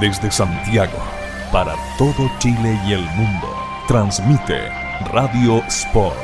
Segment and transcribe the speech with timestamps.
[0.00, 0.98] Desde Santiago,
[1.50, 3.48] para todo Chile y el mundo,
[3.88, 4.68] transmite
[5.12, 6.16] Radio Sport,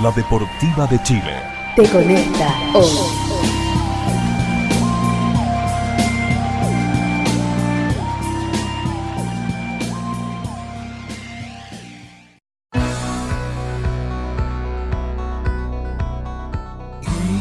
[0.00, 1.42] la deportiva de Chile.
[1.74, 2.86] Te conecta hoy.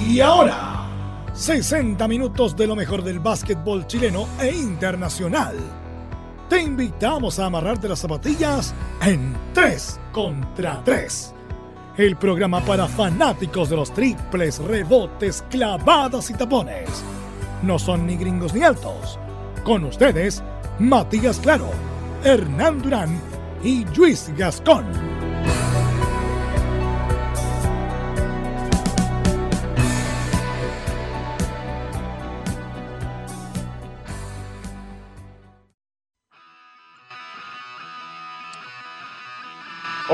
[0.09, 0.87] Y ahora,
[1.33, 5.84] 60 minutos de lo mejor del básquetbol chileno e internacional.
[6.49, 11.33] Te invitamos a amarrarte las zapatillas en 3 contra 3.
[11.97, 17.03] El programa para fanáticos de los triples, rebotes, clavadas y tapones.
[17.63, 19.17] No son ni gringos ni altos.
[19.63, 20.43] Con ustedes,
[20.77, 21.69] Matías Claro,
[22.23, 23.19] Hernán Durán
[23.63, 25.14] y Luis Gascón.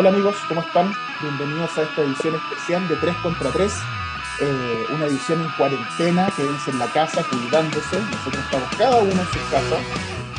[0.02, 0.92] Hola amigos, ¿cómo están?
[1.22, 3.72] Bienvenidos a esta edición especial de 3 contra 3.
[4.40, 8.00] Eh, una edición en cuarentena, quédense en la casa cuidándose.
[8.10, 9.78] Nosotros estamos cada uno en su casa.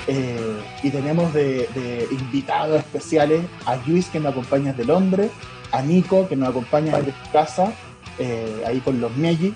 [0.09, 5.31] Eh, y tenemos de, de, invitados especiales a Luis que nos acompaña desde Londres,
[5.71, 7.73] a Nico que nos acompaña desde su casa,
[8.19, 9.55] eh, ahí con los Meji,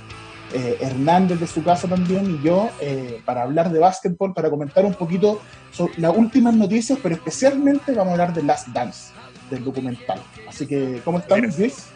[0.53, 4.85] eh, Hernán desde su casa también y yo eh, para hablar de básquetbol, para comentar
[4.85, 5.41] un poquito
[5.73, 9.17] sobre las últimas noticias, pero especialmente vamos a hablar de Last Dance
[9.51, 10.21] del documental.
[10.49, 11.89] Así que, ¿cómo están, Luis?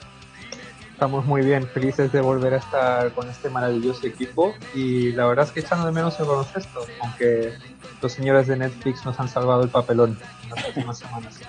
[0.93, 5.47] Estamos muy bien, felices de volver a estar con este maravilloso equipo y la verdad
[5.47, 7.55] es que echando de menos el baloncesto, aunque
[8.03, 11.41] los señores de Netflix nos han salvado el papelón en las últimas semanas.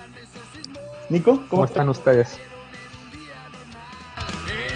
[1.10, 2.38] Nico, ¿cómo, ¿Cómo están ustedes?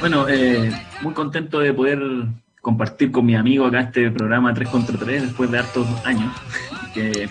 [0.00, 1.98] Bueno, eh, muy contento de poder
[2.60, 6.34] compartir con mi amigo acá este programa 3 contra 3 después de hartos años.
[6.94, 7.28] que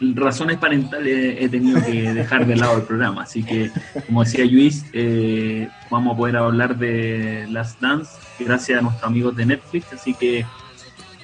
[0.00, 3.22] razones parentales he tenido que dejar de lado el programa.
[3.22, 3.70] Así que,
[4.06, 9.36] como decía Luis, eh, vamos a poder hablar de Last Dance gracias a nuestros amigos
[9.36, 9.92] de Netflix.
[9.92, 10.46] Así que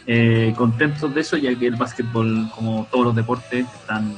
[0.07, 4.15] eh, contentos de eso, ya que el básquetbol, como todos los deportes, están,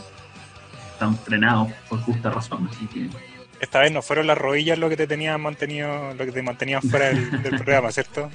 [0.92, 2.68] están frenados por justa razón.
[3.60, 6.82] Esta vez no fueron las rodillas lo que te tenían mantenido, lo que te mantenían
[6.82, 8.30] fuera del programa, ¿cierto?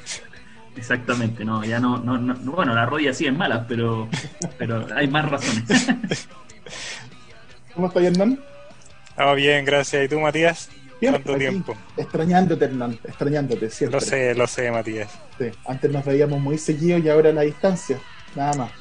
[0.75, 4.09] Exactamente, no, ya no, no, no bueno, las rodillas siguen malas, pero,
[4.57, 6.27] pero hay más razones.
[7.73, 8.39] ¿Cómo estás, Hernán?
[9.09, 10.05] Estamos bien, gracias.
[10.05, 10.69] ¿Y tú, Matías?
[10.99, 11.75] Bien, ¿Cuánto aquí, tiempo?
[11.97, 13.99] Extrañándote, Hernán, extrañándote, siempre.
[13.99, 15.11] Lo sé, lo sé, Matías.
[15.37, 17.99] Sí, antes nos veíamos muy seguido y ahora a la distancia,
[18.35, 18.71] nada más.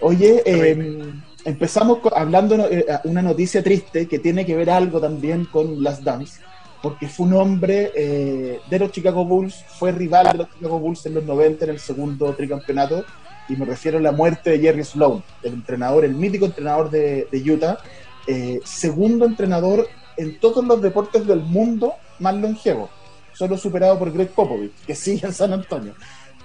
[0.00, 1.12] Oye, eh,
[1.44, 6.40] empezamos hablando eh, una noticia triste que tiene que ver algo también con Las Dance,
[6.82, 11.06] porque fue un hombre eh, de los Chicago Bulls, fue rival de los Chicago Bulls
[11.06, 13.04] en los 90 en el segundo tricampeonato,
[13.48, 17.28] y me refiero a la muerte de Jerry Sloan, el entrenador, el mítico entrenador de,
[17.32, 17.78] Utah,
[18.26, 22.90] eh, segundo entrenador en todos los deportes del mundo más longevo,
[23.32, 25.94] solo superado por Greg Popovich, que sigue en San Antonio.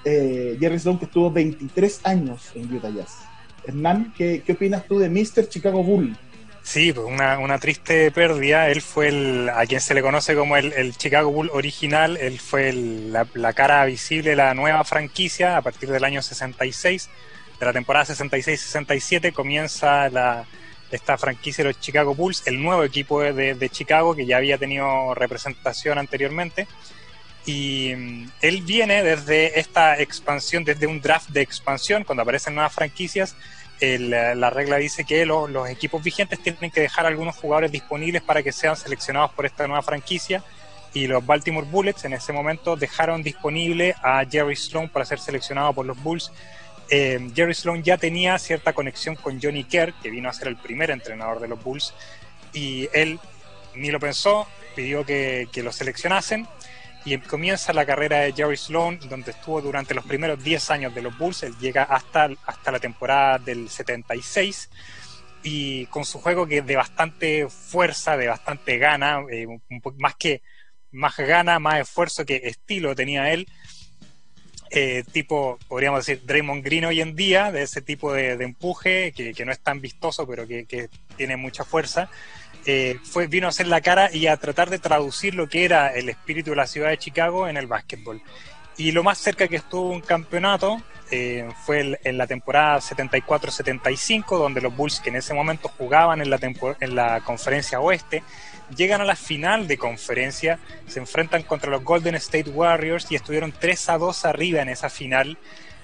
[0.04, 3.18] Eh, Jerry Sloan que estuvo 23 años en Utah Jazz.
[3.66, 5.48] Hernán, ¿qué, ¿qué, opinas tú de Mr.
[5.48, 6.16] Chicago Bull?
[6.64, 8.70] Sí, pues una, una, triste pérdida.
[8.70, 12.18] Él fue el, a quien se le conoce como el, Chicago Bull original.
[12.18, 17.10] Él fue el, la, cara visible de la nueva franquicia a partir del año 66.
[17.60, 20.46] De la temporada 66-67 comienza la,
[20.92, 24.58] esta franquicia de los Chicago Bulls, el nuevo equipo de, de, Chicago que ya había
[24.58, 26.68] tenido representación anteriormente.
[27.46, 32.74] Y um, él viene desde esta expansión, desde un draft de expansión, cuando aparecen nuevas
[32.74, 33.36] franquicias,
[33.82, 38.44] la regla dice que lo, los equipos vigentes tienen que dejar algunos jugadores disponibles para
[38.44, 40.44] que sean seleccionados por esta nueva franquicia.
[40.94, 45.74] Y los Baltimore Bullets en ese momento dejaron disponible a Jerry Sloan para ser seleccionado
[45.74, 46.32] por los Bulls.
[46.90, 50.58] Eh, Jerry Sloan ya tenía cierta conexión con Johnny Kerr, que vino a ser el
[50.58, 51.94] primer entrenador de los Bulls,
[52.54, 53.20] y él
[53.74, 56.46] ni lo pensó, pidió que, que lo seleccionasen
[57.04, 61.02] y comienza la carrera de Jerry Sloan, donde estuvo durante los primeros 10 años de
[61.02, 61.44] los Bulls.
[61.44, 64.70] Él llega hasta, hasta la temporada del 76
[65.44, 69.62] y con su juego que de bastante fuerza, de bastante gana, eh, un,
[69.98, 70.44] más que
[70.92, 73.48] más gana, más esfuerzo que estilo tenía él.
[74.74, 79.46] Eh, tipo, podríamos decir, Draymond Green hoy en día, de ese tipo de, empuje, que,
[79.46, 82.10] no es tan vistoso, pero que, tiene mucha fuerza.
[82.66, 85.94] Eh, fue, vino a hacer la cara y a tratar de traducir lo que era
[85.94, 88.22] el espíritu de la ciudad de Chicago en el básquetbol.
[88.78, 90.82] Y lo más cerca que estuvo un campeonato
[91.12, 96.96] eh, fue en la temporada 74-75, donde los Bulls, que en ese momento jugaban en
[96.96, 98.24] la conferencia oeste,
[98.76, 103.54] llegan a la final de conferencia, se enfrentan contra los Golden State Warriors y estuvieron
[103.58, 105.38] 3 a 2 arriba en esa final.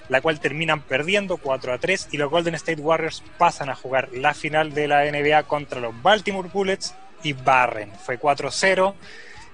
[0.10, 4.08] la cual terminan perdiendo 4 a 3 y los Golden State Warriors pasan a jugar
[4.14, 7.92] la final de la NBA contra los Baltimore Bullets y barren.
[8.06, 8.94] Fue 4-0.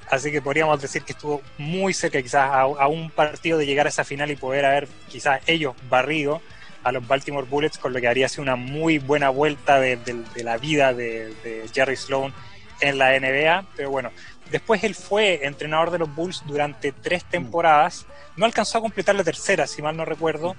[0.09, 3.89] Así que podríamos decir que estuvo muy cerca quizás a, un partido de llegar a
[3.89, 6.41] esa final y poder haber quizás ellos barrido
[6.83, 9.97] a los Baltimore Bullets, con lo que haría sido una muy buena vuelta de,
[10.35, 11.33] la vida de,
[11.73, 12.33] Jerry Sloan
[12.79, 13.65] en la NBA.
[13.75, 14.11] Pero bueno,
[14.51, 18.05] después él fue entrenador de los Bulls durante tres temporadas.
[18.35, 20.55] No alcanzó a completar la tercera, si mal no recuerdo.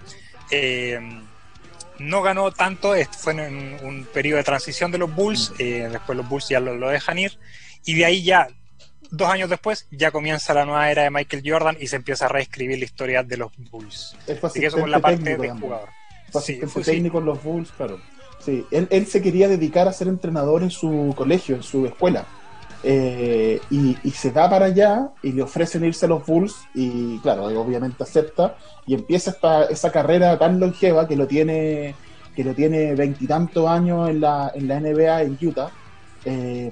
[0.50, 1.00] Eh,
[1.98, 6.28] no ganó tanto, fue en un periodo de transición de los Bulls, eh, después los
[6.28, 7.38] Bulls ya lo, lo dejan ir,
[7.84, 8.48] y de ahí ya
[9.10, 12.28] dos años después ya comienza la nueva era de Michael Jordan y se empieza a
[12.28, 14.16] reescribir la historia de los Bulls.
[14.42, 15.88] Así que eso por la parte de jugador.
[16.32, 18.00] Fue sí, técnico en los Bulls, claro.
[18.44, 22.26] Sí, él, él, se quería dedicar a ser entrenador en su colegio, en su escuela.
[22.82, 27.18] Eh, y, y, se va para allá y le ofrecen irse a los Bulls y
[27.20, 31.94] claro, obviamente acepta y empieza esta, esa carrera tan longeva que lo tiene
[32.36, 35.70] que lo tiene veintitantos años en la, en la NBA en Utah,
[36.26, 36.70] eh,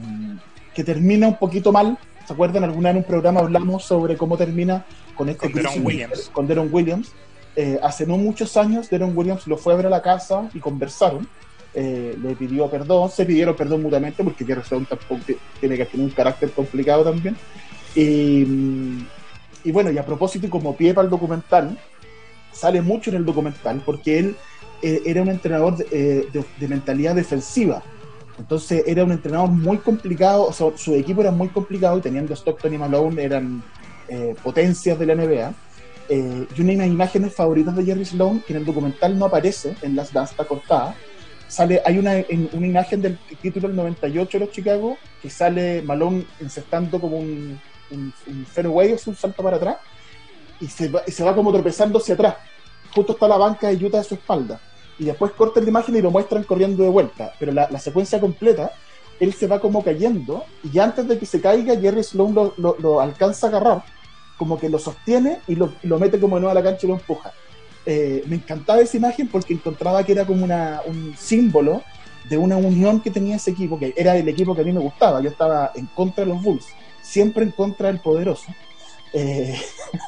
[0.74, 1.96] que termina un poquito mal,
[2.26, 2.64] ¿Se acuerdan?
[2.64, 4.84] Alguna vez en un programa hablamos sobre cómo termina
[5.16, 6.30] con este con Deron Williams.
[6.32, 7.12] Con Deron Williams.
[7.56, 10.60] Eh, hace no muchos años, Deron Williams lo fue a ver a la casa y
[10.60, 11.28] conversaron.
[11.74, 15.22] Eh, le pidió perdón, se pidieron perdón mutuamente porque Sloan tampoco
[15.58, 17.36] tiene que tener un carácter complicado también.
[17.94, 18.46] Y,
[19.64, 21.78] y bueno, y a propósito, como pie para el documental,
[22.52, 24.36] sale mucho en el documental porque él
[24.82, 27.82] eh, era un entrenador de, de, de mentalidad defensiva.
[28.38, 32.34] Entonces era un entrenador muy complicado, o sea, su equipo era muy complicado y teniendo
[32.34, 33.62] Stockton y Malone eran
[34.08, 35.54] eh, potencias de la NBA.
[36.08, 39.26] Eh, y una de mis imágenes favoritas de Jerry Sloan, que en el documental no
[39.26, 40.94] aparece, en las danzas está cortada,
[41.52, 42.12] sale, hay una,
[42.52, 47.60] una imagen del título del 98 de los Chicago, que sale Malone encestando como un,
[47.90, 49.76] un, un fairway, sea, un salto para atrás,
[50.60, 52.36] y se, va, y se va como tropezando hacia atrás.
[52.94, 54.60] Justo está la banca de Utah a su espalda
[54.98, 57.34] y después cortan la imagen y lo muestran corriendo de vuelta.
[57.38, 58.72] Pero la, secuencia completa,
[59.20, 62.76] él se va como cayendo y antes de que se caiga, Jerry Sloan lo, lo,
[62.78, 63.84] lo alcanza a agarrar,
[64.38, 66.88] como que lo sostiene y lo, lo, mete como de nuevo a la cancha y
[66.88, 67.32] lo empuja.
[67.84, 71.82] Eh, me encantaba esa imagen porque encontraba que era como una, un símbolo
[72.28, 74.80] de una unión que tenía ese equipo, que era el equipo que a mí me
[74.80, 75.20] gustaba.
[75.20, 76.66] Yo estaba en contra de los Bulls,
[77.02, 78.46] siempre en contra del poderoso.
[79.12, 79.58] Eh,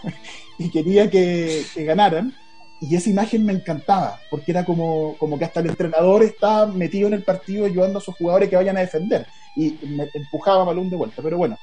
[0.59, 2.35] y quería que, ganaran
[2.81, 7.09] y esa imagen me encantaba, porque era como, como que hasta el entrenador está metido
[7.09, 9.27] en el partido ayudando a sus jugadores que vayan a defender.
[9.57, 11.23] Y me empujaba balón de vuelta.
[11.23, 11.57] Pero bueno,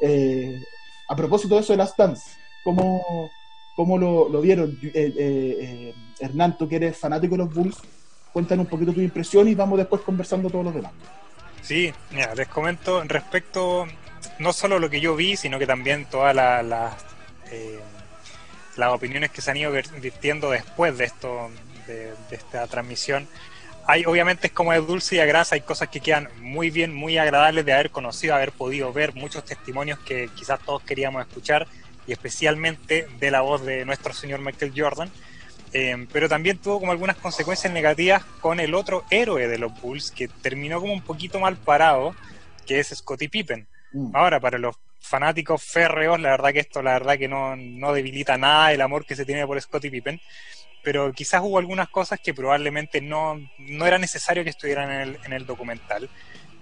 [0.00, 0.62] eh,
[1.08, 2.32] a propósito de eso de las Dance,
[2.62, 3.30] ¿cómo,
[3.80, 4.78] cómo lo, lo, vieron?
[4.82, 7.78] Eh, eh, Hernán, tú que eres fanático de los Bulls,
[8.30, 10.92] cuéntanos un poquito tu impresión y vamos después conversando todos los demás.
[11.62, 13.86] Sí, mira, les comento respecto
[14.38, 16.62] no solo lo que yo vi, sino que también todas las...
[16.62, 16.94] La,
[17.50, 17.80] eh,
[18.76, 21.50] las opiniones que se han ido virtiendo después de esto,
[21.86, 23.26] de, de, esta transmisión.
[23.86, 26.94] Hay, obviamente es como de dulce y a grasa, hay cosas que quedan muy bien,
[26.94, 31.66] muy agradables de haber conocido, haber podido ver, muchos testimonios que quizás todos queríamos escuchar,
[32.06, 35.10] y especialmente de la voz de nuestro señor Michael Jordan.
[35.72, 40.10] Eh, pero también tuvo como algunas consecuencias negativas con el otro héroe de los Bulls,
[40.10, 42.14] que terminó como un poquito mal parado,
[42.66, 43.68] que es Scottie Pippen.
[43.92, 44.10] Mm.
[44.14, 48.36] Ahora, para los fanáticos férreos, la verdad que esto, la verdad que no, no debilita
[48.36, 50.20] nada el amor que se tiene por Scottie Pippen,
[50.82, 55.18] pero quizás hubo algunas cosas que probablemente no, no era necesario que estuvieran en el,
[55.24, 56.08] en el documental,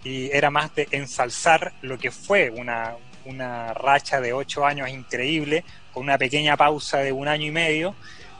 [0.04, 2.96] y era más de ensalzar lo que fue una,
[3.28, 7.94] una racha de ocho años increíble, con una pequeña pausa de un año y medio,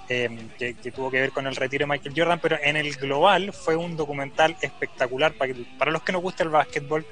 [0.08, 3.52] eh, que, tuvo que ver con el retiro de Michael Jordan, pero en el global
[3.52, 7.04] fue un documental espectacular para, para los que nos gusta el básquetbol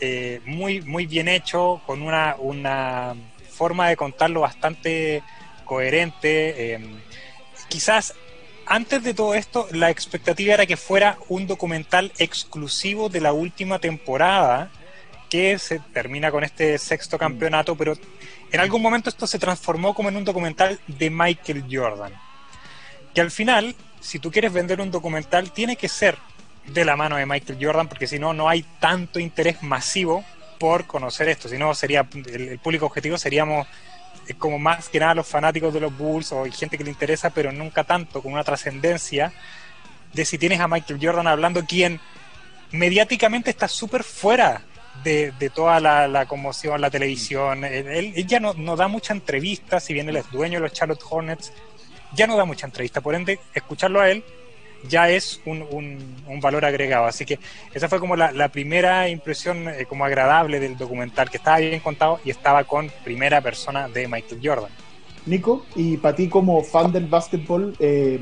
[0.00, 3.14] eh, muy, muy bien hecho, con una, una
[3.50, 5.22] forma de contarlo bastante
[5.64, 6.74] coherente.
[6.74, 6.80] Eh,
[7.68, 8.14] quizás
[8.66, 13.78] antes de todo esto, la expectativa era que fuera un documental exclusivo de la última
[13.78, 14.70] temporada,
[15.28, 17.94] que se termina con este sexto campeonato, pero
[18.52, 22.12] en algún momento esto se transformó como en un documental de Michael Jordan.
[23.14, 26.16] Que al final, si tú quieres vender un documental, tiene que ser
[26.66, 30.24] de la mano de Michael Jordan, porque si no, no hay tanto interés masivo
[30.58, 31.48] por conocer esto.
[31.48, 33.66] Si no, sería el, el, público objetivo seríamos
[34.26, 37.30] eh, como más que nada los fanáticos de los Bulls o gente que le interesa,
[37.30, 39.32] pero nunca tanto con una trascendencia
[40.12, 42.00] de si tienes a Michael Jordan hablando, quien
[42.72, 44.62] mediáticamente está súper fuera
[45.02, 47.64] de, de, toda la, la, conmoción, la televisión.
[47.64, 50.72] Él, él ya no, no, da mucha entrevista, si bien él es dueño de los
[50.72, 51.52] Charlotte Hornets,
[52.14, 53.00] ya no da mucha entrevista.
[53.00, 54.24] Por ende, escucharlo a él
[54.88, 57.06] ya es un, un, un, valor agregado.
[57.06, 57.38] Así que
[57.72, 61.80] esa fue como la, la primera impresión eh, como agradable del documental, que estaba bien
[61.80, 64.70] contado y estaba con primera persona de Michael Jordan.
[65.26, 68.18] Nico, y para ti como fan del básquetbol, eh,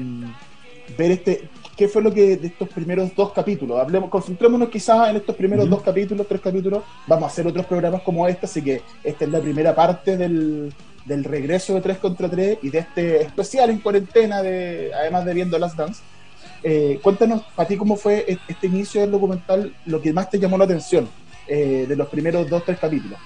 [0.97, 3.79] ver este, ¿qué fue lo que de estos primeros dos capítulos?
[3.79, 6.83] Hablemos, concentrémonos quizás en estos primeros dos capítulos, tres capítulos.
[7.07, 10.73] Vamos a hacer otros programas como este, así que esta es la primera parte del,
[11.05, 15.35] del regreso de 3 contra 3 y de este especial en cuarentena, de, además de
[15.35, 16.03] viendo Las Dance.
[16.63, 20.39] Eh, cuéntanos, para ti, cómo fue e-, este inicio del documental, lo que más te
[20.39, 21.09] llamó la atención
[21.47, 23.19] eh, de los primeros dos, tres capítulos.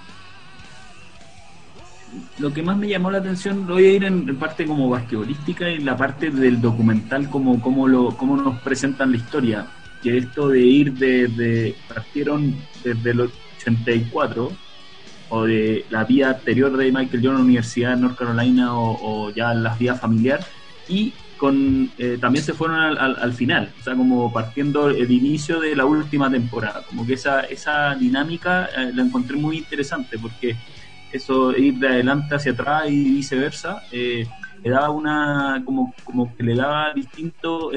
[2.39, 5.69] Lo que más me llamó la atención, lo voy a ir en, parte como basquetbolística
[5.69, 9.67] y la parte del documental, como, como, lo, cómo nos presentan la historia.
[10.03, 14.53] Que esto de ir de, partieron desde el 84
[15.31, 19.53] o de la vía anterior de Michael Jordan, Universidad de North Carolina o, o ya
[19.53, 20.41] las vías familiar
[20.89, 25.75] y con eh, también se fueron al, final, o sea, como partiendo el inicio de
[25.75, 26.83] la última temporada.
[26.87, 30.57] Como que esa, esa dinámica eh, la encontré muy interesante porque
[31.13, 34.27] eso ir de adelante hacia atrás y viceversa eh,
[34.63, 37.71] le daba una como, como que le daba distinto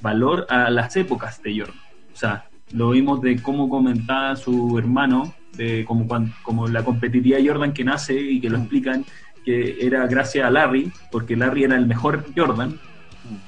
[0.00, 1.76] valor a las épocas de Jordan.
[2.12, 6.06] O sea, lo vimos de cómo comentaba su hermano, de como,
[6.42, 9.04] como la competitividad Jordan que nace y que lo explican
[9.44, 12.78] que era gracias a Larry, porque Larry era el mejor Jordan.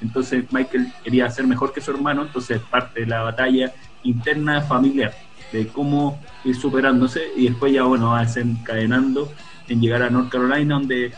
[0.00, 3.72] Entonces Michael quería ser mejor que su hermano, entonces parte de la batalla
[4.02, 5.12] interna familiar,
[5.52, 9.32] de cómo ir superándose y después ya bueno va desencadenando
[9.68, 11.12] en llegar a North Carolina donde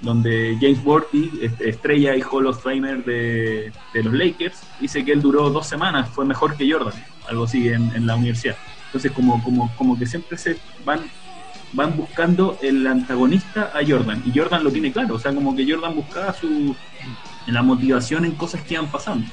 [0.00, 5.20] donde James Worthy, este, estrella y Hall of Famer de, los Lakers, dice que él
[5.20, 6.94] duró dos semanas, fue mejor que Jordan,
[7.28, 8.56] algo así en, en la universidad.
[8.86, 10.56] Entonces como, como, como que siempre se
[10.86, 11.00] van
[11.72, 14.22] van buscando el antagonista a Jordan.
[14.26, 16.74] Y Jordan lo tiene claro, o sea, como que Jordan buscaba su
[17.46, 19.26] la motivación en cosas que iban pasando.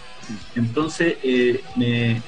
[0.55, 2.22] Entonces eh, me,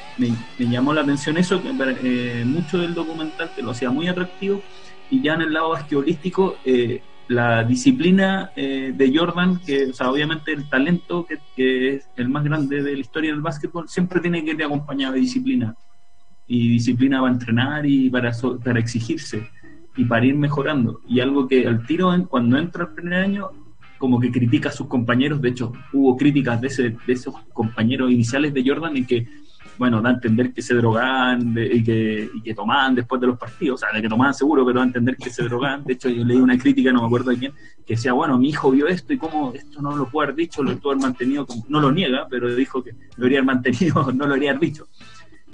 [0.58, 1.62] llamó la atención eso,
[2.04, 4.62] eh, mucho del documental que lo hacía muy atractivo.
[5.10, 10.52] Y ya en el lado basquetbolístico, eh, la disciplina de Jordan, que o sea, obviamente
[10.52, 14.44] el talento que, que, es el más grande de la historia del básquetbol, siempre tiene
[14.44, 15.76] que ir acompañado de disciplina.
[16.48, 18.32] Y disciplina para entrenar y para,
[18.64, 19.48] para exigirse
[19.96, 21.02] y para ir mejorando.
[21.08, 23.50] Y algo que al tiro, cuando entra el primer año,
[24.00, 25.40] como que critica a sus compañeros.
[25.42, 29.28] De hecho, hubo críticas de, ese, de esos compañeros iniciales de Jordan y que,
[29.78, 33.38] bueno, da a entender que se drogaban y, que, y que tomaban después de los
[33.38, 33.82] partidos.
[33.82, 35.84] O sea, de que tomaban seguro, pero da a entender que se drogaban.
[35.84, 37.54] De hecho, yo leí una crítica, no me acuerdo de quién,
[37.86, 40.64] que decía, bueno, mi hijo vio esto y cómo esto no lo puede haber dicho,
[40.64, 44.34] lo tuvo haber mantenido, no lo niega, pero dijo que lo haber mantenido, no lo
[44.34, 44.88] haber dicho.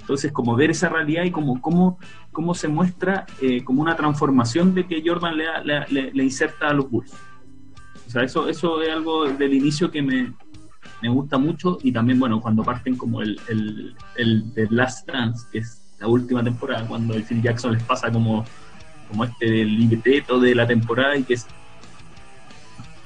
[0.06, 1.98] Entonces, como ver esa realidad y como cómo,
[2.30, 6.88] cómo se muestra eh, como una transformación de que Jordan le, le, inserta a los
[6.88, 7.12] Bulls.
[8.06, 10.32] O sea, eso, eso es algo del inicio que me,
[11.02, 15.46] me gusta mucho y también, bueno, cuando parten como el, el, el The Last Dance,
[15.50, 18.44] que es la última temporada, cuando el Phil Jackson les pasa como,
[19.08, 21.46] como este libreto de la temporada y que es,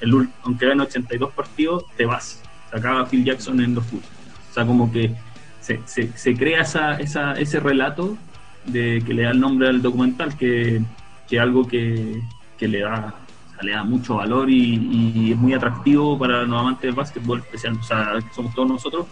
[0.01, 2.41] el, aunque ganen 82 partidos, te vas.
[2.69, 4.05] Se acaba Phil Jackson en los Bulls.
[4.49, 5.15] O sea, como que
[5.59, 8.17] se, se, crea esa, esa, ese relato
[8.65, 10.81] de que le da el nombre al documental, que,
[11.27, 12.21] que algo que,
[12.57, 13.15] que le da
[13.61, 17.83] le da mucho valor y, es muy atractivo para los amantes del básquetbol, especial, o
[17.83, 19.07] sea, que somos todos nosotros,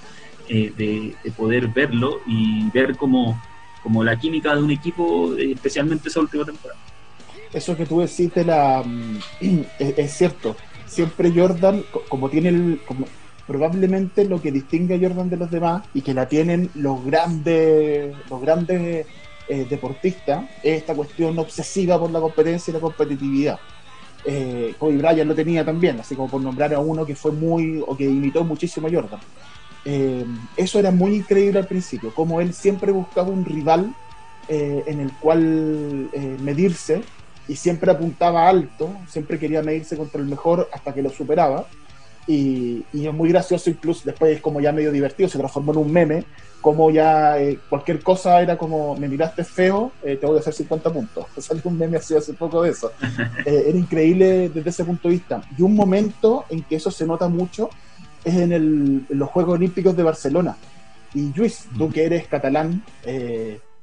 [0.48, 3.42] eh, de, poder verlo y ver como,
[3.84, 6.80] como la química de un equipo, eh, especialmente esa última temporada.
[7.54, 9.20] Eso que tú decís de la mm,
[9.80, 10.56] es, es, cierto.
[10.86, 13.06] Siempre Jordan, como tiene el, como,
[13.50, 18.16] probablemente lo que distingue a Jordan de los demás y que la tienen los grandes,
[18.30, 19.08] los grandes
[19.48, 23.60] eh, deportistas es esta cuestión obsesiva por la competencia y la competitividad.
[24.26, 27.84] Eh, Kobe Bryant lo tenía también, así como por nombrar a uno que fue muy
[27.86, 29.20] o que imitó muchísimo a Jordan.
[29.86, 30.26] Eh,
[30.58, 33.94] eso era muy increíble al principio, como él siempre buscaba un rival
[34.50, 36.10] eh, en el cual
[36.42, 37.02] medirse
[37.48, 41.66] y siempre apuntaba alto, siempre quería medirse contra el mejor hasta que lo superaba
[42.30, 45.92] y, es muy gracioso, incluso después es como ya medio divertido, se transformó en un
[45.92, 46.24] meme,
[46.62, 50.54] como ya eh, cualquier cosa era como, me miraste feo, eh, te voy a hacer
[50.54, 51.26] 50 puntos.
[51.38, 52.92] Salió un meme así hace poco de eso.
[53.46, 55.42] Eh, era increíble desde ese punto de vista.
[55.58, 57.70] Y un momento en que eso se nota mucho
[58.24, 60.58] es en, el, en los Juegos Olímpicos de Barcelona.
[61.14, 62.84] Y Luis, tú que eres catalán,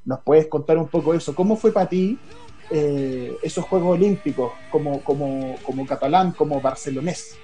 [0.04, 1.35] nos puedes contar un poco eso.
[1.35, 2.18] ¿Cómo fue para ti
[2.71, 7.37] esos Juegos Olímpicos como, como, como catalán, como barcelonés?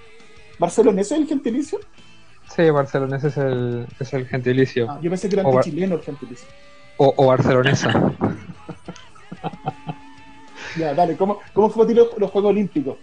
[0.58, 1.80] ¿Barcelonés es el gentilicio?
[2.54, 4.90] Sí, barcelonés es el, es el gentilicio.
[4.90, 6.48] Ah, yo pensé que era chileno el gentilicio.
[6.98, 7.90] O, o barcelonesa.
[10.78, 12.96] ya, dale, ¿cómo, cómo fue los, los Juegos Olímpicos?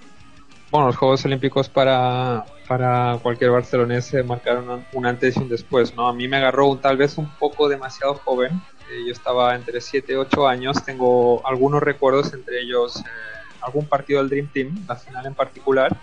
[0.72, 6.08] Bueno, los Juegos Olímpicos para, para cualquier barcelonés marcaron un, antes y un después, ¿no?
[6.08, 8.62] A mí me agarró un, tal vez un poco demasiado joven.
[8.92, 10.84] Eh, yo estaba entre 7 y 8 años.
[10.84, 12.98] Tengo algunos recuerdos, entre ellos...
[12.98, 15.96] Eh, algún partido del Dream Team, la final en particular.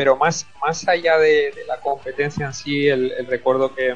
[0.00, 3.94] Pero más, más allá de, la competencia en sí, el, recuerdo que,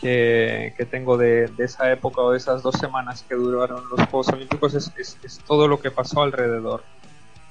[0.00, 4.72] que, tengo de, esa época o de esas dos semanas que duraron los Juegos Olímpicos
[4.72, 6.84] es, es, todo lo que pasó alrededor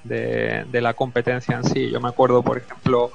[0.03, 1.91] de, de, la competencia en sí.
[1.91, 3.11] Yo me acuerdo, por ejemplo,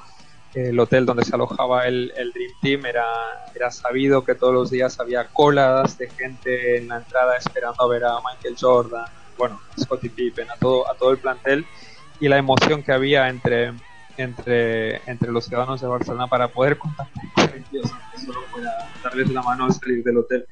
[0.54, 3.06] el hotel donde se alojaba el, el, Dream Team era,
[3.52, 7.88] era sabido que todos los días había colas de gente en la entrada esperando a
[7.88, 11.66] ver a Michael Jordan, bueno, a Scottie Pippen, a todo, a todo el plantel
[12.20, 13.72] y la emoción que había entre,
[14.16, 17.90] entre, entre los ciudadanos de Barcelona para poder contactar con ellos,
[18.24, 18.70] solo fuera
[19.02, 20.46] darles la mano al salir del hotel.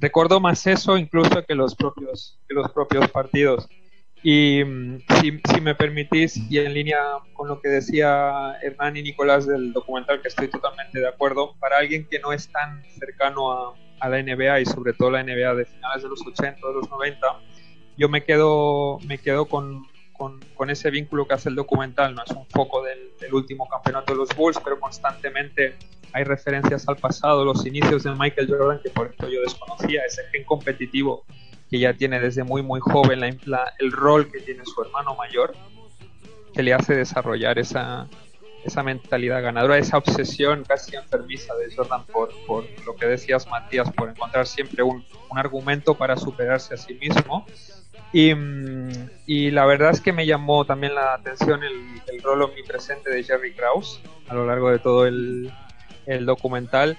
[0.00, 3.68] Recuerdo más eso incluso que los propios, que los propios partidos.
[4.22, 6.98] Y mm, si, si, me permitís, y en línea
[7.34, 11.78] con lo que decía Hernán y Nicolás del documental, que estoy totalmente de acuerdo, para
[11.78, 15.54] alguien que no es tan cercano a, a la NBA y sobre todo la NBA
[15.54, 17.26] de finales de los 80, de los 90,
[17.96, 19.86] yo me quedo, me quedo con,
[20.18, 22.14] con, ese vínculo que hace el documental.
[22.14, 25.76] No es un foco del, último campeonato de los Bulls, pero constantemente
[26.12, 30.22] hay referencias al pasado, los inicios de Michael Jordan, que por ejemplo yo desconocía, ese
[30.32, 31.24] gen competitivo
[31.70, 35.54] que ya tiene desde muy muy joven la, el rol que tiene su hermano mayor,
[36.54, 38.08] que le hace desarrollar esa,
[38.64, 43.92] esa mentalidad ganadora, esa obsesión casi enfermiza de Jordan por, por lo que decías Matías,
[43.92, 47.46] por encontrar siempre un, un argumento para superarse a sí mismo.
[48.12, 48.32] Y,
[49.26, 53.22] y, la verdad es que me llamó también la atención el, el rol omnipresente de
[53.22, 55.52] Jerry Krause a lo largo de todo el,
[56.06, 56.96] el documental.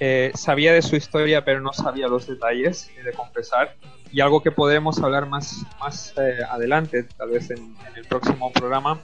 [0.00, 3.76] Eh, sabía de su historia, pero no sabía los detalles, de confesar
[4.12, 9.00] y algo que podemos hablar más, más eh, adelante, tal vez en, el próximo programa,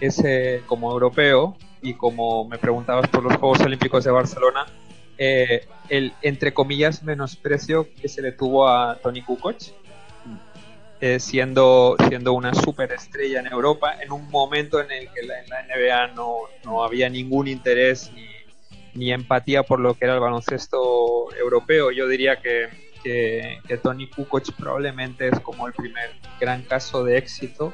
[0.00, 4.66] es eh, como europeo y como me preguntabas por los Juegos Olímpicos de Barcelona,
[5.16, 9.56] eh, el, entre comillas, menosprecio que se le tuvo a Tony Kukoc,
[11.18, 15.62] siendo, siendo una superestrella en Europa, en un momento en el que la, en la
[15.62, 18.26] NBA no, no había ningún interés ni,
[18.94, 21.90] ni empatía por lo que era el baloncesto europeo.
[21.90, 22.68] Yo diría que
[23.02, 27.72] que, Tony Kukoc probablemente es como el primer gran caso de éxito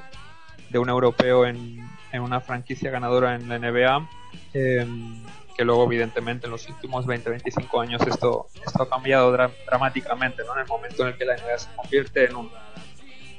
[0.70, 1.78] de un europeo en,
[2.12, 4.08] en una franquicia ganadora en la NBA.
[4.54, 5.22] Em,
[5.56, 9.32] que luego evidentemente en los últimos 20-25 años esto, esto ha cambiado
[9.66, 10.52] dramáticamente, ¿no?
[10.52, 12.50] En el momento en el que la NBA se convierte en un,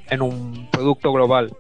[0.10, 1.56] en un producto global,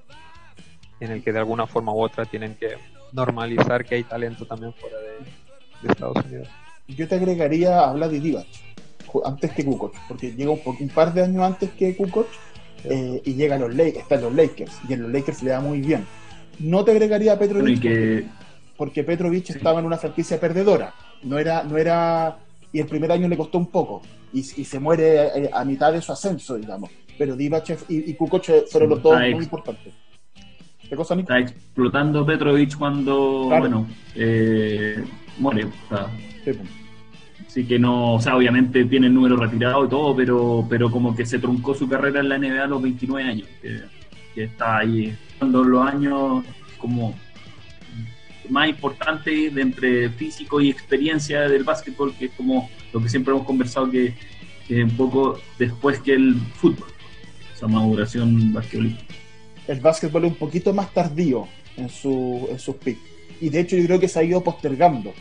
[1.00, 2.76] en el que de alguna forma u otra tienen que
[3.14, 6.48] normalizar que hay talento también fuera de, Estados Unidos.
[6.88, 8.48] Yo te agregaría a Vlad Divac
[9.24, 12.28] antes que Kukoc, porque llega un, un, par de años antes que Kukoc
[12.84, 15.52] eh, y llega a los Lakers, está en los Lakers, y en los Lakers le
[15.52, 16.06] da muy bien.
[16.60, 18.28] No te agregaría a Petrovic
[18.76, 22.38] porque, Petrovic estaba en una franquicia perdedora, no era, no era,
[22.72, 26.02] y el primer año le costó un poco, y, se muere eh, a, mitad de
[26.02, 26.92] su ascenso, digamos.
[27.18, 29.94] Pero Divachev y, y Kukoc fueron los dos muy importantes.
[30.90, 35.04] está explotando Petrovic cuando, bueno, eh,
[35.38, 35.68] muere.
[35.90, 36.58] Pues.
[37.58, 41.16] Así que no, o sea, obviamente tiene el número retirado y todo, pero, pero como
[41.16, 45.18] que se truncó su carrera en la NBA a los 29 años, que, está ahí
[45.40, 46.46] dando los años
[46.78, 47.16] como
[48.50, 53.34] más importantes de entre físico y experiencia del básquetbol, que es como lo que siempre
[53.34, 54.14] hemos conversado, que,
[54.70, 56.90] es un poco después que el fútbol,
[57.58, 59.14] esa maduración basquetbolística.
[59.68, 63.02] El básquetbol es un poquito más tardío en, su, en sus picks,
[63.42, 65.14] y de hecho yo creo que se ha ido postergando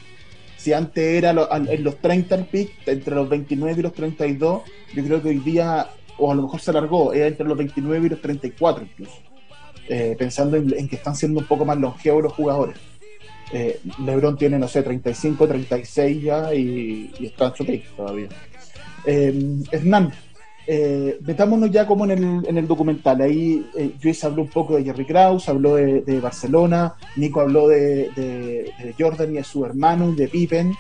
[0.67, 4.63] si antes era en los 30 el pick, entre los 29 y los 32,
[4.95, 8.07] yo creo que hoy día, o a lo mejor se alargó, es entre los 29
[8.07, 9.17] y los 34 incluso,
[9.89, 12.77] eh, pensando en, que están siendo un poco más longevos los jugadores.
[13.53, 18.29] Eh, Lebron tiene, no sé, 35, 36 ya y, está en su pick todavía.
[19.07, 20.13] Eh, Hernán,
[20.67, 23.21] eh, metámonos ya como en el, en el documental.
[23.21, 28.73] Ahí eh, Luis habló un poco de Jerry Krause, habló de, Barcelona, Nico habló de,
[28.99, 30.73] Jordan y de su hermano de Pippen.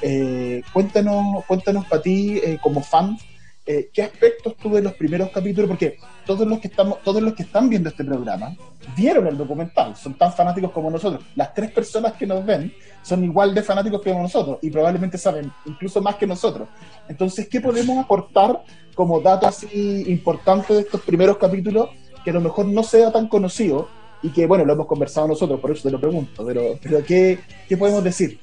[0.00, 3.16] Eh, cuéntanos, cuéntanos para ti, eh, como fan,
[3.64, 5.68] eh, ¿qué aspectos tuve en los primeros capítulos?
[5.68, 8.56] Porque todos los que estamos, todos los que están viendo este programa
[8.96, 11.24] vieron el documental, son tan fanáticos como nosotros.
[11.36, 12.72] Las tres personas que nos ven
[13.02, 16.68] son igual de fanáticos que nosotros y probablemente saben incluso más que nosotros.
[17.08, 21.90] Entonces, ¿qué podemos aportar como dato así importante de estos primeros capítulos
[22.24, 23.88] que a lo mejor no sea tan conocido
[24.22, 27.40] y que, bueno, lo hemos conversado nosotros, por eso te lo pregunto, pero, pero ¿qué,
[27.68, 28.38] qué podemos decir?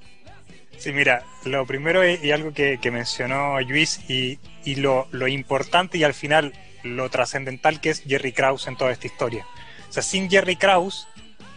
[0.80, 4.40] Sí, mira, lo primero y algo que, mencionó Luis y,
[4.76, 9.46] lo, importante y al final lo trascendental que es Jerry Krause en toda esta historia.
[9.90, 11.08] O sea, sin Jerry Krause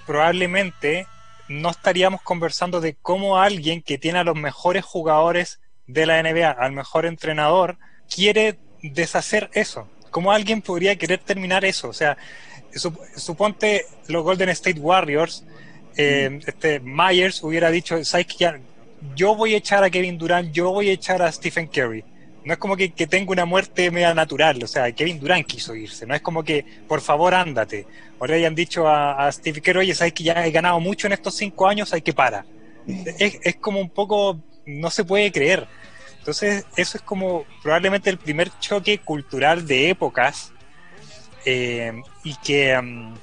[0.06, 1.06] probablemente
[1.48, 6.50] no estaríamos conversando de cómo alguien que tiene a los mejores jugadores de la NBA,
[6.50, 9.88] al mejor entrenador, quiere deshacer eso.
[10.12, 11.88] ¿cómo alguien podría querer terminar eso?
[11.88, 12.16] O sea,
[13.16, 15.44] suponte los Golden State Warriors,
[15.96, 16.48] eh, mm.
[16.48, 18.60] este Myers hubiera dicho, ¿sabes qué?
[19.14, 22.04] Yo voy a echar a Kevin Durant, yo voy a echar a Stephen Curry.
[22.44, 25.76] No es como que, que tenga una muerte media natural, o sea, Kevin Durant quiso
[25.76, 27.86] irse, no es como que, por favor, ándate.
[28.18, 31.06] O le hayan dicho a, a Steve Curry, oye, sabes que ya he ganado mucho
[31.06, 32.44] en estos cinco años, hay que parar.
[32.86, 35.68] Es, es como un poco, no se puede creer.
[36.18, 40.52] Entonces, eso es como probablemente el primer choque cultural de épocas
[41.44, 43.14] eh, y, que, mm,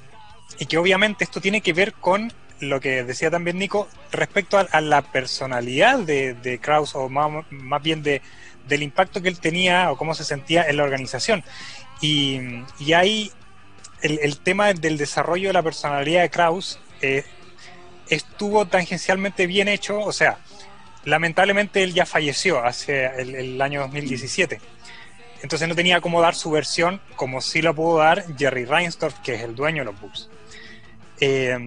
[0.58, 2.30] y que obviamente esto tiene que ver con
[2.60, 8.02] lo que decía también Nico respecto a, la personalidad de, de Kraus o más, bien
[8.02, 8.22] de,
[8.68, 11.42] del impacto que él tenía o cómo se sentía en la organización.
[12.00, 12.40] Y,
[12.78, 13.32] y ahí
[14.02, 17.24] el, tema del desarrollo de la personalidad de Kraus eh,
[18.08, 20.38] estuvo tangencialmente bien hecho, o sea,
[21.04, 24.60] lamentablemente él ya falleció hace el, año 2017.
[25.42, 29.34] Entonces no tenía cómo dar su versión como sí lo pudo dar Jerry Reinsdorf, que
[29.34, 30.28] es el dueño de los Bulls.
[31.20, 31.58] Eh,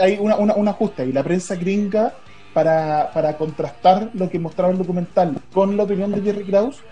[0.00, 2.14] hay una, una, ajuste y la prensa gringa
[2.52, 6.82] para, para, contrastar lo que mostraba el documental con la opinión de Jerry Krause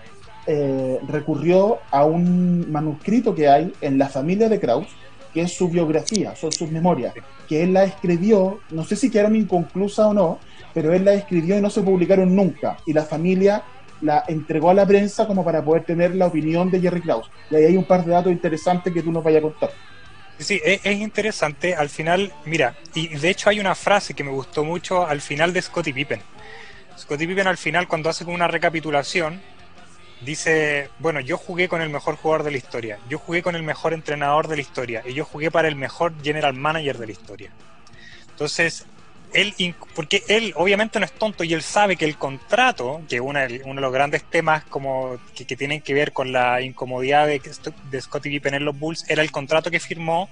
[0.47, 4.89] eh, recurrió a un manuscrito que hay en la familia de Krause
[5.33, 7.13] que es su biografía, son sus memorias,
[7.47, 10.39] que él la escribió, no sé si quedaron inconclusas o no,
[10.73, 12.77] pero él la escribió y no se publicaron nunca.
[12.85, 13.63] Y la familia
[14.01, 17.29] la entregó a la prensa como para poder tener la opinión de Jerry Krause.
[17.49, 19.69] Y ahí hay un par de datos interesantes que tú nos vayas a contar.
[20.41, 21.75] Sí, es, interesante.
[21.75, 25.53] Al final, mira, y de hecho hay una frase que me gustó mucho al final
[25.53, 26.21] de Scottie Pippen.
[26.97, 29.39] Scottie Pippen al final, cuando hace una recapitulación,
[30.21, 33.61] dice, bueno, yo jugué con el mejor jugador de la historia, yo jugué con el
[33.61, 37.11] mejor entrenador de la historia y yo jugué para el mejor general manager de la
[37.11, 37.51] historia.
[38.31, 38.85] Entonces,
[39.33, 43.39] él, porque él obviamente no es tonto y él sabe que el contrato, que uno
[43.39, 47.41] de los grandes temas como que, tienen que ver con la incomodidad de,
[47.89, 50.29] de Scottie Pippen en los Bulls, era el contrato que firmó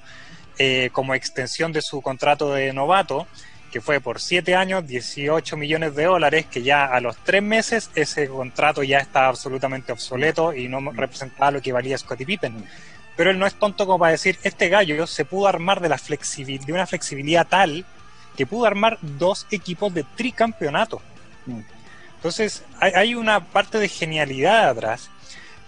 [0.57, 3.27] eh, como extensión de su contrato de novato,
[3.71, 7.91] que fue por 7 años, 18 millones de dólares, que ya a los 3 meses
[7.95, 12.65] ese contrato ya está absolutamente obsoleto y no representaba lo que valía Scottie Pippen.
[13.15, 15.97] Pero él no es tonto como para decir, este gallo se pudo armar de, la
[15.97, 17.85] de una flexibilidad tal
[18.39, 21.01] que pudo armar dos equipos de tricampeonato.
[22.15, 25.09] Entonces, hay, una parte de genialidad atrás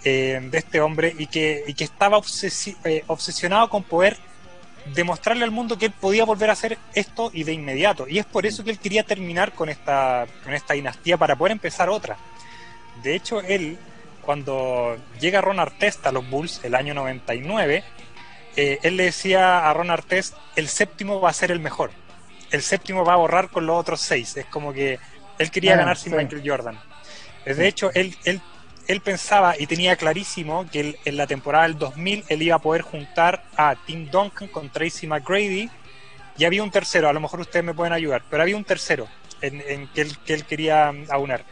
[0.06, 2.22] eh, de este hombre y que, y que estaba
[2.86, 4.16] eh, obsesionado con poder
[4.96, 8.08] demostrarle al mundo que él podía volver a hacer esto y de inmediato.
[8.08, 11.52] Y es por eso que él quería terminar con esta, con esta dinastía para poder
[11.52, 12.16] empezar otra.
[13.04, 13.78] De hecho, él,
[14.22, 17.84] cuando llega Ron Artest a los Bulls el año 99,
[18.56, 21.92] eh, él le decía a Ron Artest, el séptimo va a ser el mejor
[22.52, 24.38] el séptimo va a borrar con los otros seis.
[24.38, 25.00] Es como que
[25.40, 26.80] él quería ah, ganar sin Michael Jordan.
[27.46, 28.40] De hecho, él, él,
[28.88, 32.82] él pensaba y tenía clarísimo que en la temporada del 2000 él iba a poder
[32.82, 35.70] juntar a Tim Duncan con Tracy McGrady
[36.38, 39.08] y había un tercero, a lo mejor ustedes me pueden ayudar, pero había un tercero
[39.42, 41.44] en, que, él, que él quería aunar.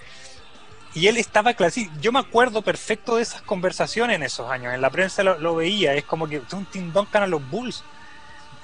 [0.94, 1.92] Y él estaba clarísimo.
[2.02, 4.74] Yo me acuerdo perfecto de esas conversaciones en esos años.
[4.74, 5.94] En la prensa lo, lo veía.
[5.94, 7.84] Es como que un Tim Duncan a los Bulls.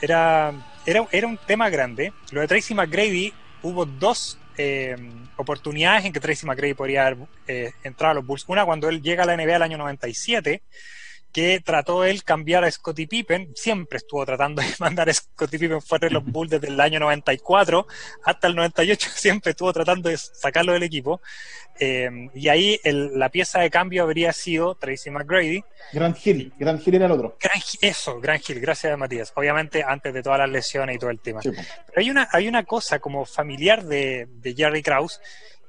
[0.01, 0.51] Era
[0.85, 2.13] era, era un tema grande.
[2.31, 4.95] Lo de Tracy McGrady, hubo dos eh,
[5.37, 8.45] oportunidades en que Tracy McGrady podría haber eh, entrado a los Bulls.
[8.47, 10.61] Una cuando él llega a la NBA el año 97
[11.35, 15.81] que trató él cambiar a Scottie Pippen, siempre estuvo tratando de mandar a Scottie Pippen
[15.81, 17.85] fuera de los Bulls desde el año 94
[18.23, 21.19] hasta el 98, siempre estuvo tratando de sacarlo del equipo.
[21.77, 25.61] Eh, y ahí la pieza de cambio habría sido Tracy McGrady.
[25.91, 27.37] Grant Hill, Grant Hill era el otro.
[27.81, 29.33] eso, Grant Hill, gracias Matías.
[29.35, 31.41] Obviamente antes de todas las lesiones y todo el tema.
[31.41, 31.57] Pero
[31.97, 35.19] hay una, hay una cosa como familiar de, de Jerry Krause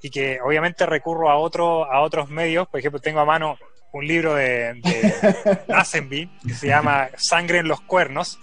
[0.00, 3.58] y que obviamente recurro a, otro, a otros medios, por ejemplo tengo a mano
[3.96, 8.38] un libro de, de que se llama Sangre en los Cuernos.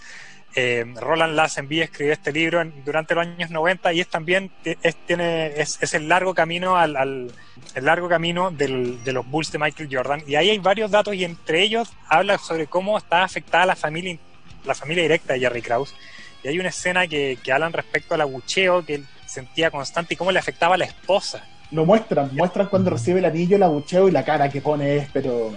[0.55, 5.47] Eh, Roland Lassenby escribió este libro durante los años 90 y es también es, tiene,
[5.59, 7.31] es, el largo camino al,
[7.73, 10.23] el largo camino del, de los Bulls de Michael Jordan.
[10.27, 14.17] Y ahí hay varios datos y entre ellos habla sobre cómo está afectada la familia
[14.63, 15.95] la familia directa de Jerry Krause.
[16.43, 20.17] Y hay una escena que, que hablan respecto al abucheo que él sentía constante y
[20.17, 24.07] cómo le afectaba a la esposa lo muestran, muestran cuando recibe el anillo, el abucheo
[24.07, 25.51] y la cara que pone es, pero.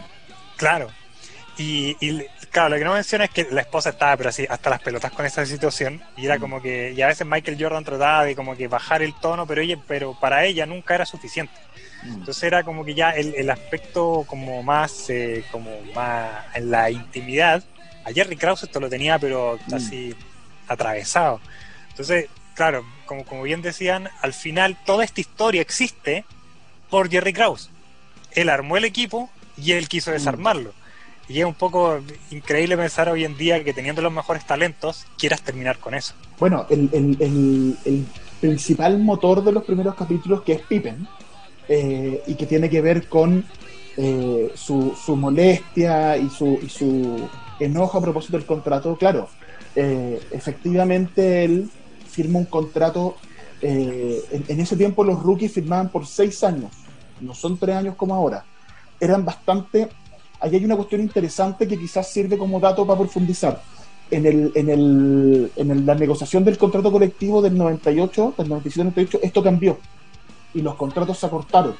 [0.57, 0.89] Claro.
[1.59, 1.95] Y,
[2.51, 5.11] claro, lo que no menciona es que la esposa estaba, pero así, hasta las pelotas
[5.13, 6.03] con esa situación.
[6.17, 9.15] Y era como que, y a veces Michael Jordan trataba de como que bajar el
[9.15, 11.55] tono, pero ella, pero para ella nunca era suficiente.
[12.05, 17.65] Entonces era como que ya el, aspecto como más, eh, como más en la intimidad.
[18.05, 19.75] A Jerry Krause esto lo tenía, pero mm.
[19.75, 20.15] así
[20.69, 21.41] atravesado.
[21.89, 26.25] Entonces, claro, como, como bien decían, al final toda esta historia existe
[26.91, 27.71] por Jerry Krause.
[28.33, 30.15] Él armó el equipo y él quiso mm.
[30.15, 30.73] desarmarlo.
[31.29, 35.43] Y es un poco increíble pensar hoy en día que teniendo los mejores talentos, quieras
[35.43, 36.15] terminar con eso.
[36.39, 38.07] Bueno, el, el, el, el
[38.41, 41.07] principal motor de los primeros capítulos, que es Pippen,
[41.69, 43.45] eh, y que tiene que ver con
[43.97, 49.29] eh, su, su, molestia y su, y su enojo a propósito del contrato, claro,
[49.75, 51.69] eh, efectivamente él
[52.17, 53.17] firma un contrato,
[53.61, 56.73] en, en ese tiempo los rookies firmaban por seis años,
[57.21, 58.45] no son tres años como ahora,
[59.01, 59.89] eran bastante
[60.41, 63.63] Aquí hay una cuestión interesante que quizás sirve como dato para profundizar.
[64.09, 69.43] En, el, en, el, en la negociación del contrato colectivo del 98, del 97-98, esto
[69.43, 69.79] cambió
[70.55, 71.75] y los contratos se acortaron.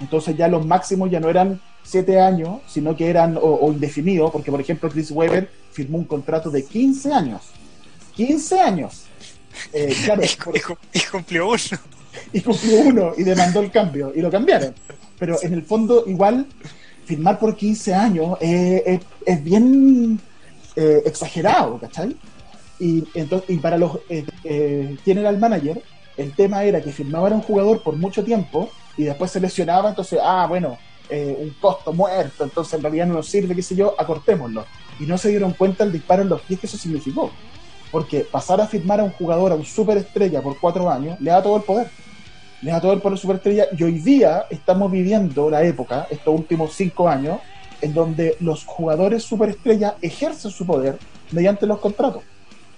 [0.00, 4.52] Entonces ya los máximos ya no eran siete años, sino que eran o, indefinidos, porque
[4.52, 7.42] por ejemplo Chris Webber firmó un contrato de 15 años.
[8.14, 9.03] 15 años.
[9.72, 10.22] Eh, claro,
[10.92, 11.78] y, cumplió uno.
[12.32, 14.74] Y cumplió uno y demandó el cambio y lo cambiaron.
[15.18, 16.46] Pero en el fondo igual
[17.04, 19.00] firmar por 15 años es,
[19.42, 20.20] bien
[20.76, 22.16] eh, exagerado, ¿cachai?
[22.78, 25.80] Y, entonces, y para los eh, eh, general manager,
[26.16, 29.88] el tema era que firmaban a un jugador por mucho tiempo y después se lesionaba,
[29.88, 30.78] entonces, ah, bueno,
[31.10, 34.64] eh, un costo muerto, entonces en realidad no nos sirve, qué sé yo, acortémoslo.
[35.00, 37.30] Y no se dieron cuenta el disparo en los pies que eso significó.
[37.94, 41.40] Porque pasar a firmar a un jugador, a un superestrella por cuatro años, le da
[41.40, 41.86] todo el poder
[42.60, 46.72] le da todo el poder superestrella y hoy día estamos viviendo la época, estos últimos
[46.72, 47.38] cinco años,
[47.82, 50.98] en donde los jugadores superestrella ejercen su poder
[51.30, 52.22] mediante los contratos.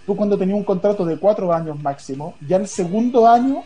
[0.05, 3.63] Tú cuando tenías un contrato de cuatro años máximo, ya el segundo año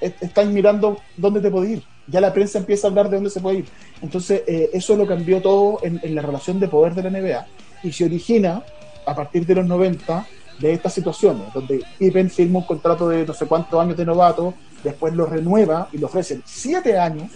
[0.00, 1.82] estás mirando dónde te puede ir.
[2.06, 3.66] Ya la prensa empieza a hablar de dónde se puede ir.
[4.00, 7.46] Entonces, eh, eso lo cambió todo en, en, la relación de poder de la NBA
[7.82, 8.62] y se origina
[9.04, 10.26] a partir de los 90
[10.58, 14.54] de estas situaciones, donde Pippen firma un contrato de no sé cuántos años de novato,
[14.82, 17.30] después lo renueva y le ofrecen 7 años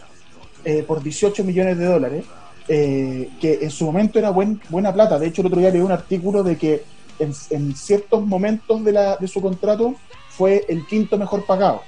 [0.65, 2.25] eh, por 18 millones de dólares,
[2.69, 5.19] eh, que en su momento era buen, buena plata.
[5.19, 6.85] De hecho, el otro día leí un artículo de que
[7.19, 9.95] en, ciertos momentos de, la, de, su contrato
[10.31, 11.83] fue el quinto mejor pagado.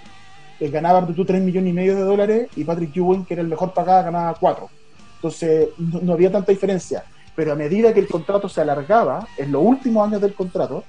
[0.60, 3.48] Eh, ganaba tú 3 millones y medio de dólares y Patrick Ewing, que era el
[3.48, 4.68] mejor pagado, ganaba 4.
[5.16, 7.04] Entonces, no había tanta diferencia.
[7.34, 10.84] Pero a medida que el contrato se alargaba, en los últimos años del contrato,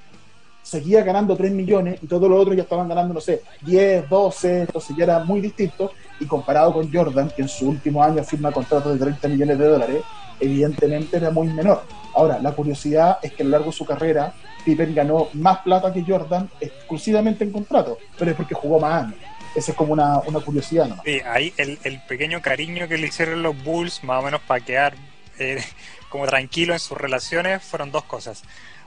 [0.65, 4.61] seguía ganando 3 millones y todos los otros ya estaban ganando, no sé, 10, 12,
[4.61, 5.91] entonces ya era muy distinto.
[6.19, 9.67] Y comparado con Jordan, que en su último año firma contratos de 30 millones de
[9.67, 10.03] dólares,
[10.39, 11.83] evidentemente era muy menor.
[12.15, 15.93] Ahora, la curiosidad es que a lo largo de su carrera, Pippen ganó más plata
[15.93, 19.19] que Jordan exclusivamente en contrato, pero es porque jugó más años.
[19.55, 21.01] Esa es como una, una curiosidad ¿no?
[21.05, 24.65] Sí, ahí el, el, pequeño cariño que le hicieron los Bulls, más o menos para
[24.65, 24.95] quedar
[25.37, 25.63] eh,
[26.09, 28.43] como tranquilo en sus relaciones, fueron dos cosas.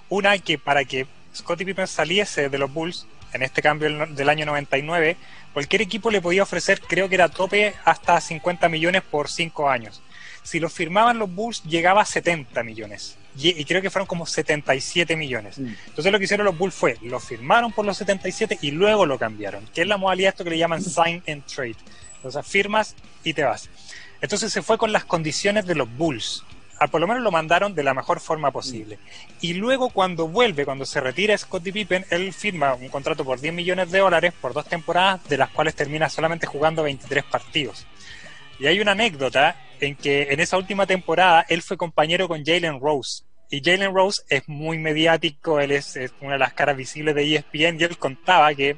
[0.09, 1.07] Una, que para que
[1.39, 5.17] Scottie Pippen saliese de los Bulls, en este cambio del año 99,
[5.53, 10.03] cualquier equipo le podía ofrecer, creo que era tope, hasta 50 millones por 5 años.
[10.43, 13.17] Si lo firmaban los Bulls, llegaba a 70 millones.
[13.41, 15.59] Y, creo que fueron como 77 millones.
[15.59, 15.75] Mm.
[15.87, 19.19] Entonces lo que hicieron los Bulls fue, lo firmaron por los 77 y luego lo
[19.19, 21.77] cambiaron, que es la modalidad esto que le llaman sign and trade.
[22.25, 23.69] O sea, firmas y te vas.
[24.21, 26.43] Entonces se fue con las condiciones de los Bulls
[26.87, 28.99] por lo menos lo mandaron de la mejor forma posible.
[29.41, 33.53] Y luego cuando vuelve, cuando se retira Scottie Pippen, él firma un contrato por 10
[33.53, 37.87] millones de dólares por dos temporadas, de las cuales termina solamente jugando 23 partidos.
[38.61, 42.81] Y hay una anécdota en que en esa última temporada él fue compañero con Jalen
[42.81, 43.25] Rose.
[43.51, 47.35] Y Jalen Rose es muy mediático, él es, es, una de las caras visibles de
[47.35, 48.77] ESPN y él contaba que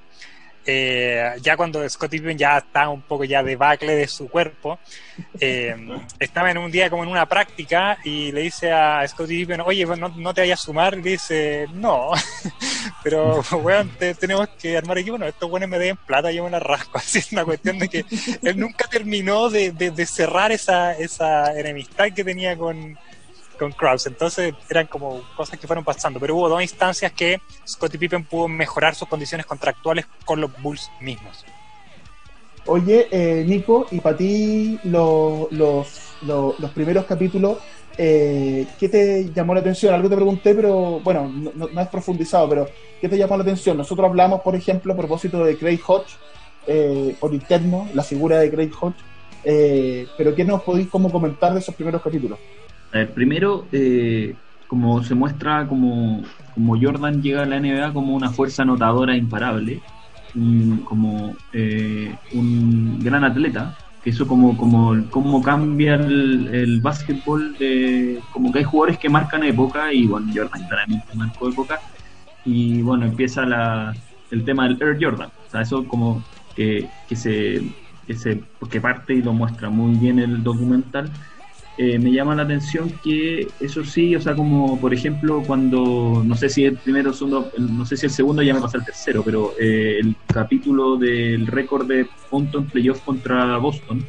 [0.71, 4.79] eh, ya cuando Scottie Pippen ya está un poco ya debacle de su cuerpo,
[5.41, 5.75] eh,
[6.19, 9.85] estaba en un día como en una práctica y le dice a Scottie Pippen, oye,
[9.85, 12.13] no, no te vayas a sumar, y dice, no,
[13.03, 16.61] pero weón, tenemos que armar equipo, no, estos buenos me den plata, yo me la
[16.61, 18.05] rasco, así es una cuestión de que
[18.43, 22.97] él nunca terminó de, de cerrar esa, esa enemistad que tenía con,
[23.61, 24.07] con Krause.
[24.07, 26.19] Entonces eran como cosas que fueron pasando.
[26.19, 30.91] Pero hubo dos instancias que Scottie Pippen pudo mejorar sus condiciones contractuales con los Bulls
[31.01, 31.45] mismos.
[32.67, 37.59] Oye, eh, Nico, y para ti los, los, primeros capítulos,
[37.97, 39.95] eh, ¿qué te llamó la atención?
[39.95, 42.69] Algo te pregunté, pero bueno, no, no, es profundizado, pero
[43.01, 43.77] ¿qué te llamó la atención?
[43.77, 46.17] Nosotros hablamos, por ejemplo, a propósito de Craig Hodge,
[46.67, 48.97] eh, por interno, la figura de Craig Hodge,
[49.43, 52.39] eh, pero ¿qué nos podéis como comentar de esos primeros capítulos?
[52.93, 56.23] A primero, eh, como se muestra como,
[56.55, 59.81] como Jordan llega a la NBA como una fuerza anotadora imparable,
[60.85, 68.25] como eh, un gran atleta, que eso como, como, como cambia el, el básquetbol, de,
[68.31, 71.81] como que hay jugadores que marcan época y bueno, Jordan claramente marcó época
[72.45, 73.95] y bueno, empieza la,
[74.31, 76.25] el tema del Air Jordan, o sea, eso como
[76.55, 77.61] que, que se,
[78.07, 81.13] que se que parte y lo muestra muy bien el documental
[81.79, 86.35] eh, me llama la atención que eso sí, o sea, como por ejemplo cuando, no
[86.35, 88.85] sé si el primero o segundo, no sé si el segundo ya me pasa el
[88.85, 94.05] tercero, pero eh, el capítulo del récord de punto en playoff contra Boston,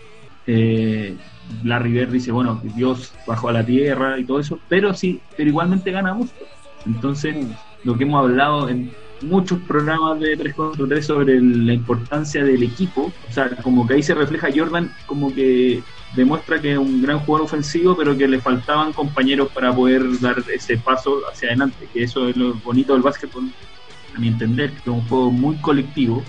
[0.47, 1.15] eh,
[1.63, 5.49] Larry Bird dice, bueno, Dios bajó a la tierra y todo eso, pero sí, pero
[5.49, 6.47] igualmente gana Boston.
[6.85, 7.35] Entonces,
[7.83, 12.63] lo que hemos hablado en muchos programas de 3 contra 3 sobre la importancia del
[12.63, 15.83] equipo, o sea, como que ahí se refleja Jordan como que
[16.15, 20.37] demuestra que es un gran jugador ofensivo, pero que le faltaban compañeros para poder dar
[20.53, 23.49] ese paso hacia adelante, que eso es lo bonito del básquetbol,
[24.15, 26.23] a mi entender, que es un juego muy colectivo.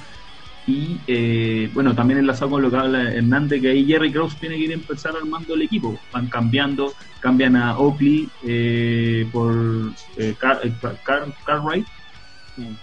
[0.65, 4.57] Y eh, bueno, también enlazado con lo que habla Hernández, que ahí Jerry Krause tiene
[4.57, 5.99] que ir a empezar armando el equipo.
[6.13, 11.87] Van cambiando, cambian a Oakley eh, por eh, Cartwright,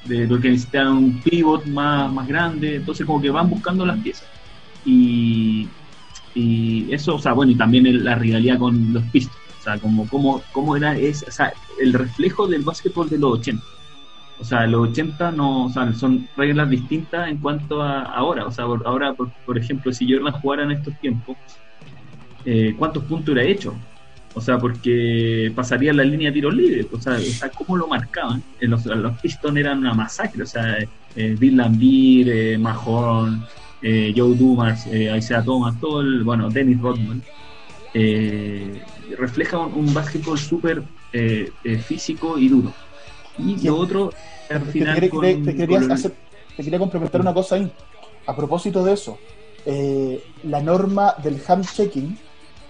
[0.04, 3.98] de lo que necesitan un pivot más, más grande, entonces como que van buscando las
[4.00, 4.28] piezas.
[4.86, 5.70] Y,
[6.36, 10.08] y eso, o sea, bueno, y también la rivalidad con los Pistons, o sea, como,
[10.08, 13.64] como, como era es, o sea, el reflejo del básquetbol de los 80.
[14.40, 18.46] O sea, los 80 no, o sea, son reglas distintas en cuanto a ahora.
[18.46, 21.36] O sea, ahora, por, ejemplo, si Jordan jugara en estos tiempos,
[22.46, 23.76] eh, ¿cuántos puntos hubiera hecho?
[24.34, 26.88] O sea, porque pasaría la línea de tiros libres.
[26.94, 28.42] O sea, o sea ¿cómo lo marcaban?
[28.62, 30.44] los, los Pistons eran una masacre.
[30.44, 30.78] O sea,
[31.16, 32.58] eh, Bill Lambier, eh,
[33.82, 37.22] eh, Joe Dumas, eh, Isaiah Thomas, todo el, bueno, Dennis Rodman,
[37.94, 38.82] eh,
[39.18, 41.52] refleja un, básquetbol súper eh,
[41.86, 42.74] físico y duro.
[43.38, 44.12] Y lo otro,
[44.50, 45.00] al final.
[45.00, 47.72] Te, quería, complementar una cosa ahí.
[48.26, 49.18] A propósito de eso,
[50.44, 52.18] la norma del hand checking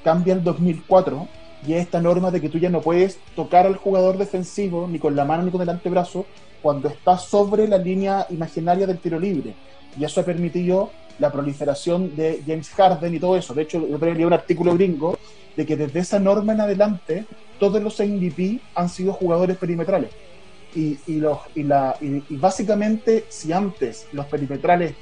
[0.04, 1.28] cambia en 2004
[1.68, 5.00] y es esta norma de que tú ya no puedes tocar al jugador defensivo ni
[5.00, 6.26] con la mano ni con el antebrazo
[6.62, 9.54] cuando está sobre la línea imaginaria del tiro libre
[9.98, 13.54] y eso ha permitido la proliferación de James Harden y todo eso.
[13.54, 15.18] De hecho, yo leí un artículo gringo
[15.56, 17.26] de que desde esa norma en adelante
[17.60, 20.12] todos los MVP han sido jugadores perimetrales.
[20.76, 24.94] Y, los, y, la, y, básicamente, si antes los perimetrales,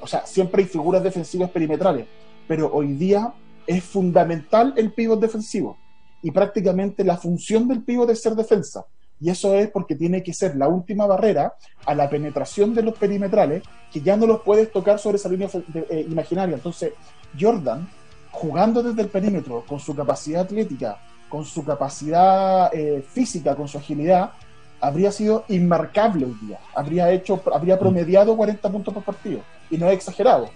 [0.00, 2.06] o sea, siempre hay figuras defensivas perimetrales,
[2.46, 3.32] pero hoy día
[3.66, 5.78] es fundamental el pivot defensivo.
[6.22, 8.84] Y prácticamente la función del pivot es ser defensa.
[9.20, 11.54] Y eso es porque tiene que ser la última barrera
[11.86, 15.48] a la penetración de los perimetrales, que ya no los puedes tocar sobre esa línea
[15.74, 16.56] eh, imaginaria.
[16.56, 16.92] Entonces,
[17.38, 17.88] Jordan,
[18.30, 20.98] jugando desde el perímetro, con su capacidad atlética,
[21.28, 24.32] con su capacidad eh, física, con su agilidad,
[24.80, 26.58] habría sido inmarcable hoy día.
[26.74, 29.40] Habría hecho, habría promediado 40 puntos por partido.
[29.70, 30.50] Y no es exagerado.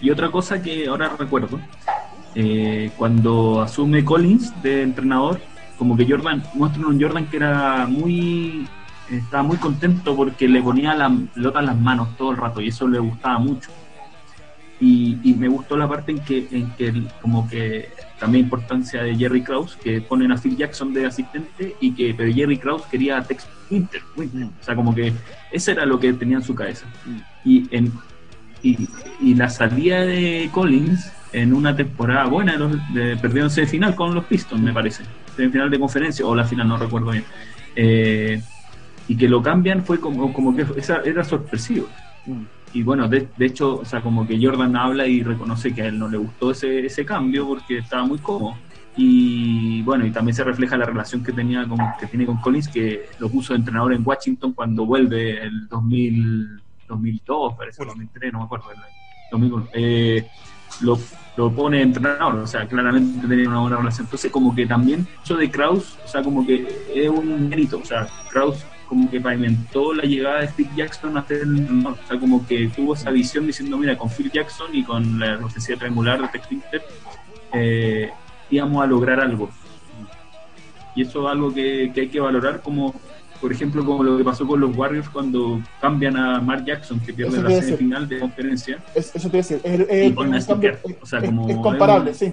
[0.00, 1.58] Y otra cosa que ahora recuerdo,
[2.34, 5.40] eh, cuando asume Collins de entrenador,
[5.78, 8.66] como que Jordan, muestran un Jordan que era muy,
[9.10, 12.68] estaba muy contento porque le ponía la pelota en las manos todo el rato y
[12.68, 13.70] eso le gustaba mucho.
[14.78, 19.42] Y, me gustó la parte en que, en que como que también importancia de Jerry
[19.42, 23.46] Krause, que ponen a Phil Jackson de asistente y que pero Jerry Krause quería Tex
[23.70, 25.14] Winter, o sea, como que
[25.50, 26.86] eso era lo que tenía en su cabeza.
[27.42, 27.90] Y, en,
[28.62, 28.88] y,
[29.20, 34.24] y la salida de Collins en una temporada buena, los, de, perdieron final con los
[34.24, 35.04] Pistons, me parece
[35.36, 37.24] final de conferencia, o la final, no recuerdo bien.
[37.74, 38.40] Eh,
[39.08, 40.66] y que lo cambian fue como, como que
[41.04, 41.88] era sorpresivo.
[42.26, 42.42] Mm.
[42.72, 45.98] Y bueno, de, hecho, o sea, como que Jordan habla y reconoce que a él
[45.98, 48.56] no le gustó ese, ese cambio porque estaba muy cómodo.
[48.96, 52.68] Y bueno, y también se refleja la relación que tenía con, que tiene con Collins,
[52.68, 58.40] que lo puso de entrenador en Washington cuando vuelve el 2000, 2002, parece, 2003, no
[58.40, 58.66] me acuerdo.
[59.30, 59.68] 2001.
[59.72, 60.26] Eh,
[60.80, 60.98] lo,
[61.36, 64.06] lo pone entrenador, o sea, claramente tenía una buena relación.
[64.06, 67.84] Entonces, como que también eso de Kraus, o sea, como que es un mérito, o
[67.84, 72.18] sea, Kraus como que pavimentó la llegada de Phil Jackson a hacer el, o sea,
[72.18, 76.20] como que tuvo esa visión diciendo, mira, con Phil Jackson y con la ofensiva triangular
[76.22, 76.48] de Tex
[77.52, 78.10] eh,
[78.50, 79.50] íbamos a lograr algo.
[80.94, 82.94] Y eso es algo que hay que valorar como
[83.40, 87.12] por ejemplo, como lo que pasó con los Warriors cuando cambian a Mark Jackson, que
[87.12, 88.82] pierde la semifinal de conferencia.
[88.94, 89.60] eso te decir.
[89.64, 90.14] Es,
[91.62, 92.32] comparable, sí.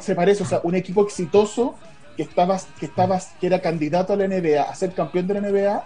[0.00, 1.76] Se parece, o sea, un equipo exitoso
[2.16, 5.40] que estaba, que estaba, que era candidato a la NBA, a ser campeón de la
[5.40, 5.84] NBA,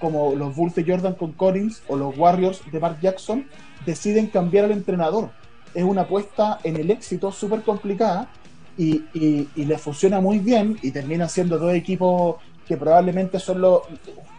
[0.00, 3.46] como los Bulls de Jordan con Collins o los Warriors de Mark Jackson,
[3.86, 5.30] deciden cambiar al entrenador.
[5.74, 8.28] Es una apuesta en el éxito súper complicada
[8.76, 13.82] y, y, le funciona muy bien y terminan siendo dos equipos que probablemente son los,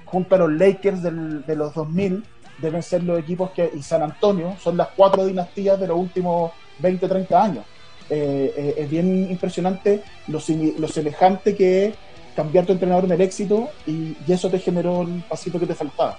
[0.06, 2.24] junto a los Lakers de los 2000,
[2.58, 6.52] deben ser los equipos que, y San Antonio, son las cuatro dinastías de los últimos
[6.80, 7.66] 20, 30 años.
[8.10, 10.40] Eh, eh, es bien impresionante lo,
[10.78, 11.96] lo, semejante que es
[12.36, 16.18] cambiar tu entrenador en el éxito y, eso te generó el pasito que te faltaba.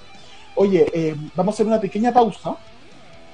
[0.57, 2.57] Oye, eh, vamos a hacer una pequeña pausa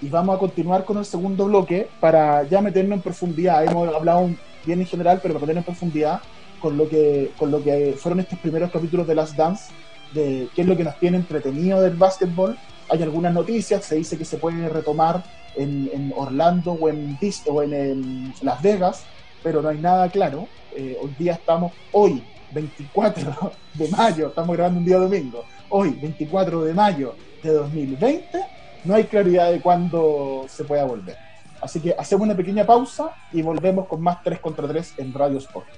[0.02, 3.64] y vamos a continuar con el segundo bloque para ya meternos en profundidad.
[3.64, 4.30] Hemos hablado
[4.66, 6.20] bien en general, pero para meternos en profundidad
[6.60, 9.72] con lo que, con lo que fueron estos primeros capítulos de Last Dance,
[10.12, 12.58] de qué es lo que nos tiene entretenido del básquetbol.
[12.90, 15.22] Hay algunas noticias, se dice que se puede retomar
[15.56, 19.04] en, Orlando o en, o en, Las Vegas,
[19.42, 20.48] pero no hay nada claro.
[20.76, 26.64] Eh, hoy día estamos, hoy, 24 de mayo, estamos grabando un día domingo, hoy, 24
[26.64, 31.16] de mayo de 2020, no hay claridad de cuándo se pueda volver.
[31.60, 35.38] Así que hacemos una pequeña pausa y volvemos con más 3 contra 3 en Radio
[35.38, 35.68] Sport.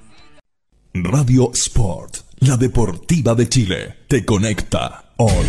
[0.94, 5.46] Radio Sport, la deportiva de Chile, te conecta hoy.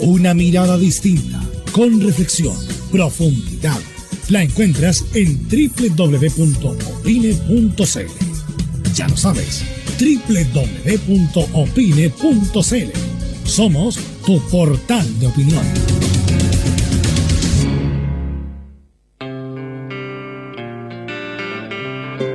[0.00, 1.40] Una mirada distinta,
[1.72, 2.56] con reflexión,
[2.90, 3.78] profundidad.
[4.28, 6.44] La encuentras en www.opine.cl.
[8.94, 9.64] Ya lo sabes,
[9.98, 11.08] www.opine.cl.
[13.44, 15.83] Somos tu portal de opinión.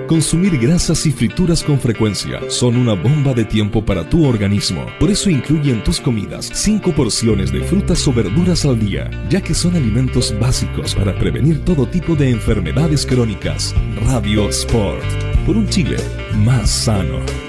[0.09, 4.87] Consumir grasas y frituras con frecuencia son una bomba de tiempo para tu organismo.
[4.99, 9.39] Por eso incluye en tus comidas 5 porciones de frutas o verduras al día, ya
[9.39, 13.75] que son alimentos básicos para prevenir todo tipo de enfermedades crónicas.
[14.07, 15.05] Radio Sport.
[15.45, 15.97] Por un Chile
[16.43, 17.48] más sano.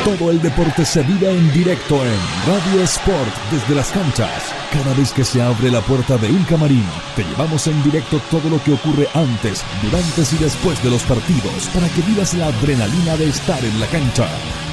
[0.04, 4.54] Todo el deporte se vive en directo en Radio Sport desde las canchas.
[4.72, 8.48] Cada vez que se abre la puerta de un camarín, te llevamos en directo todo
[8.48, 13.16] lo que ocurre antes, durante y después de los partidos para que vivas la adrenalina
[13.16, 14.28] de estar en la cancha.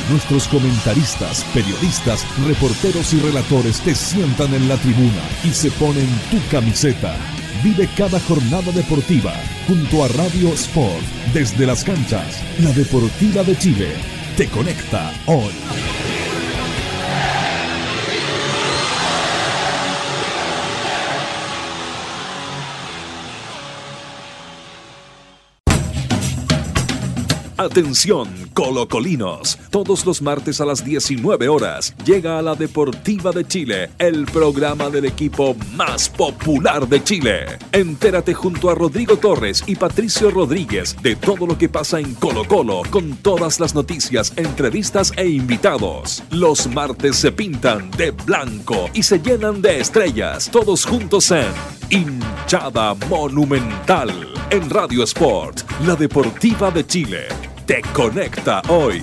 [0.10, 6.38] Nuestros comentaristas, periodistas, reporteros y relatores te sientan en la tribuna y se ponen tu
[6.52, 7.16] camiseta.
[7.64, 9.34] Vive cada jornada deportiva
[9.68, 11.04] junto a Radio Sport
[11.34, 12.40] desde las canchas.
[12.60, 13.94] La Deportiva de Chile
[14.38, 16.15] te conecta hoy.
[27.66, 29.58] Atención, colocolinos.
[29.72, 34.92] Todos los martes a las 19 horas llega a la Deportiva de Chile, el programa
[34.92, 37.58] del equipo más popular de Chile.
[37.72, 42.48] Entérate junto a Rodrigo Torres y Patricio Rodríguez de todo lo que pasa en Colo
[42.48, 46.24] Colo con todas las noticias, entrevistas e invitados.
[46.30, 51.48] Los martes se pintan de blanco y se llenan de estrellas, todos juntos en
[51.90, 54.12] Hinchada Monumental
[54.52, 59.02] en Radio Sport, la Deportiva de Chile te conecta hoy.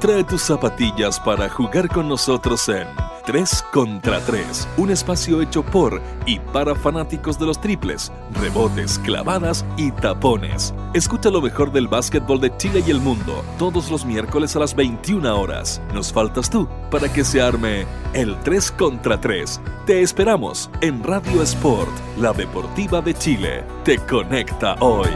[0.00, 2.88] Trae tus zapatillas para jugar con nosotros en
[3.30, 9.64] 3 contra 3, un espacio hecho por y para fanáticos de los triples, rebotes, clavadas
[9.76, 10.74] y tapones.
[10.94, 14.74] Escucha lo mejor del básquetbol de Chile y el mundo todos los miércoles a las
[14.74, 15.80] 21 horas.
[15.94, 19.60] Nos faltas tú para que se arme el 3 contra 3.
[19.86, 23.62] Te esperamos en Radio Sport, la deportiva de Chile.
[23.84, 25.10] Te conecta hoy.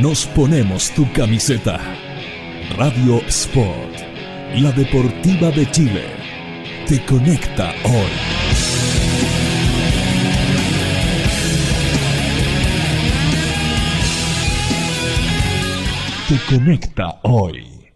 [0.00, 2.05] Nos ponemos tu camiseta.
[2.74, 3.96] Radio Sport,
[4.56, 6.04] la deportiva de Chile,
[6.86, 8.10] te conecta hoy.
[16.28, 17.86] Te conecta hoy.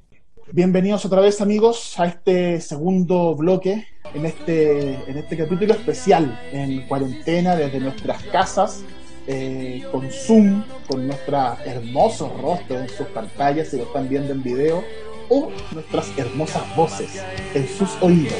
[0.53, 6.87] Bienvenidos otra vez amigos a este segundo bloque en este, en este capítulo especial en
[6.89, 8.83] cuarentena desde nuestras casas
[9.27, 14.43] eh, con Zoom, con nuestra hermosos rostros en sus pantallas, si lo están viendo en
[14.43, 14.85] video,
[15.29, 17.23] o nuestras hermosas voces
[17.55, 18.35] en sus oídos.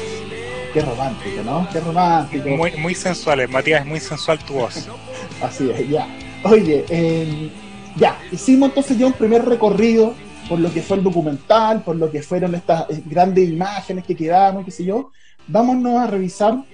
[0.73, 1.69] Qué romántico, ¿no?
[1.73, 2.49] Qué romántico.
[2.49, 4.89] Muy, muy sensual, Matías, es muy sensual tu voz.
[5.43, 6.07] Así es, ya.
[6.45, 7.51] Oye, em,
[7.97, 10.15] ya, hicimos entonces ya un primer recorrido
[10.49, 14.17] por lo que fue el documental, por lo que fueron estas eh, grandes imágenes que
[14.17, 15.13] quedamos, qué sé yo.
[15.47, 16.65] Vámonos a revisar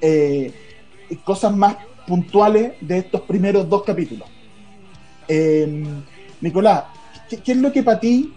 [0.00, 0.52] eh,
[1.24, 1.76] cosas más
[2.12, 4.28] puntuales de estos primeros dos capítulos.
[5.26, 5.82] Eh,
[6.42, 6.84] Nicolás,
[7.26, 8.34] ¿qué, ¿qué, es lo que para ti,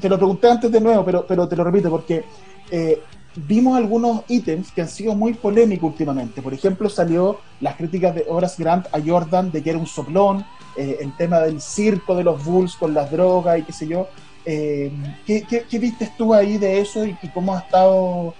[0.00, 2.22] te lo pregunté antes de nuevo, pero, pero te lo repito, porque
[2.70, 3.02] eh,
[3.34, 6.40] vimos algunos ítems que han sido muy polémicos últimamente.
[6.40, 10.46] Por ejemplo, salió las críticas de Horace Grant a Jordan de que era un soplón,
[10.76, 14.06] eh, el tema del circo de los Bulls con las drogas y qué sé yo.
[14.44, 14.92] Eh,
[15.26, 18.36] ¿qué, vistes tú ahí de eso y, y, cómo has estado,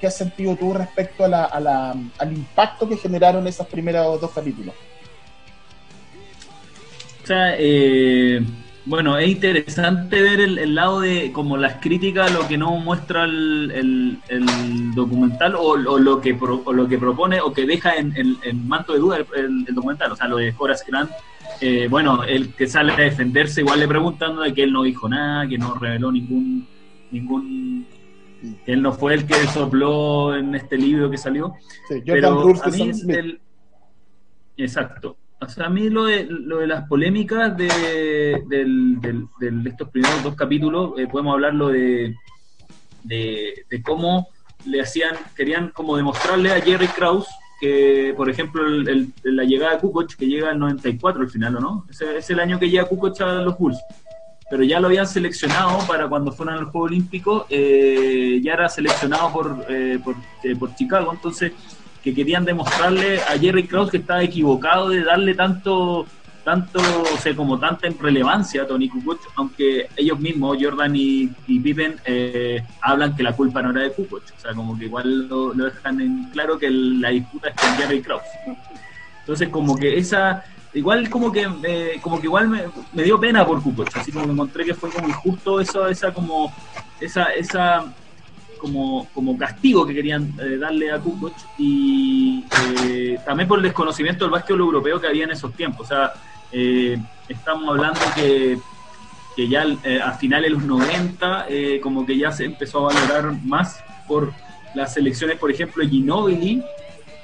[0.00, 4.20] qué has sentido tú respecto a la, a la, al impacto que generaron esos primeros
[4.20, 4.74] dos capítulos?
[7.22, 8.42] O sea, eh,
[8.86, 14.18] bueno, es interesante ver el, lado de como las críticas, lo que no muestra el,
[14.28, 16.36] el, documental o, lo que
[16.72, 20.16] lo que propone o que deja en, en, en manto de duda el, documental, o
[20.16, 21.10] sea, lo de Horace Grant.
[21.60, 25.08] Eh, bueno, el que sale a defenderse igual le preguntando de que él no dijo
[25.08, 26.66] nada, que no reveló ningún
[27.10, 27.86] ningún
[28.66, 31.54] él no fue el que sopló en este libro que salió.
[31.88, 33.40] Sí, pero a mí es el,
[34.56, 35.16] exacto.
[35.40, 39.88] O sea, a mí lo de, lo de las polémicas de, del, del, de estos
[39.88, 42.14] primeros dos capítulos, eh, podemos hablarlo de,
[43.04, 44.28] de, de, cómo
[44.66, 47.26] le hacían, querían como demostrarle a Jerry Krause
[47.58, 51.56] que, por ejemplo, el, el, la llegada de Kukoc, que llega al 94 al final,
[51.56, 51.86] ¿o no?
[51.90, 53.78] Ese es el año que llega Kukoc a los Bulls.
[54.50, 59.32] Pero ya lo habían seleccionado para cuando fueran al Juego Olímpico, eh, ya era seleccionado
[59.32, 61.52] por, eh, por, eh, por Chicago, entonces
[62.02, 66.06] que querían demostrarle a Jerry Krause que estaba equivocado de darle tanto,
[66.44, 71.60] tanto, o sea, como tanta relevancia a Tony Kukoc, aunque ellos mismos, Jordan y, y
[71.60, 75.28] Pippen, eh, hablan que la culpa no era de Kukoc, o sea, como que igual
[75.28, 78.22] lo, dejan en claro que la disputa es con Jerry Krause.
[79.20, 80.44] Entonces, como que esa,
[80.74, 84.26] igual como que, eh, como que igual me, me, dio pena por Kukoc, así como
[84.26, 86.52] que encontré que fue como injusto eso, esa como,
[87.00, 87.92] esa, esa
[88.60, 92.44] como, como castigo que querían eh, darle a Kukoc y
[92.84, 95.86] eh, también por el desconocimiento del básquetbol europeo que había en esos tiempos.
[95.86, 96.12] O sea,
[96.52, 96.98] eh,
[97.28, 98.58] estamos hablando que,
[99.34, 99.64] que ya
[100.04, 101.46] a finales de los 90
[101.82, 104.32] como que ya se empezó a valorar más por
[104.74, 106.62] las selecciones, por ejemplo, Ginobili,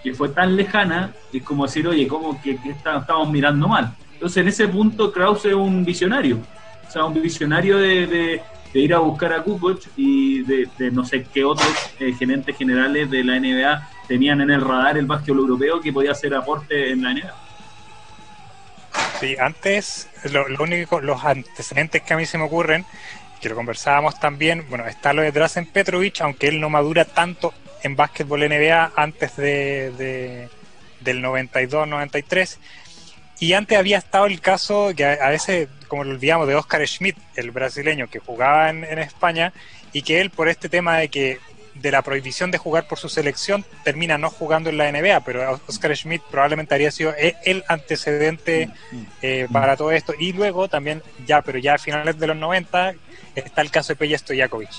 [0.06, 3.92] que fue tan lejana, es como decir, oye, como que, que estamos mirando mal.
[4.12, 6.38] Entonces, en ese punto, Krause es un visionario.
[6.86, 8.40] O sea, un visionario de,
[8.72, 13.24] ir a buscar a Kukoc y de, no sé qué otros eh, gerentes generales de
[13.24, 17.12] la NBA tenían en el radar el básquetbol europeo que podía hacer aporte en la
[17.12, 17.34] NBA.
[19.18, 22.86] Sí, antes, lo, lo, único, los antecedentes que a mí se me ocurren,
[23.40, 27.52] que lo conversábamos también, bueno, está lo de Drazen Petrovic, aunque él no madura tanto
[27.86, 30.48] en básquetbol NBA antes de, de
[31.00, 32.58] del 92-93,
[33.38, 36.86] y antes había estado el caso que a, a veces, como lo olvidamos, de Oscar
[36.86, 39.52] Schmidt, el brasileño que jugaba en, en, España
[39.92, 41.38] y que él por este tema de que
[41.74, 45.60] de la prohibición de jugar por su selección termina no jugando en la NBA, pero
[45.66, 47.14] Oscar Schmidt probablemente habría sido
[47.44, 48.70] el antecedente
[49.22, 50.14] eh, para todo esto.
[50.18, 52.94] Y luego también, ya, pero ya a finales de los 90,
[53.34, 54.70] está el caso de Peja Stojakovic,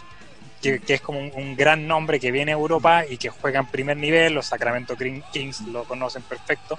[0.61, 3.59] que, que, es como un, un, gran nombre que viene a Europa y que juega
[3.59, 4.95] en primer nivel, los Sacramento
[5.31, 6.77] Kings lo conocen perfecto.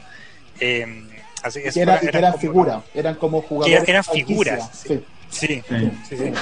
[0.60, 0.86] Eh,
[1.42, 3.84] Así, que era, era, eran figuras, eran como jugadores.
[3.84, 5.04] Que eran figuras, sí.
[5.30, 6.32] Sí, sí, sí, sí.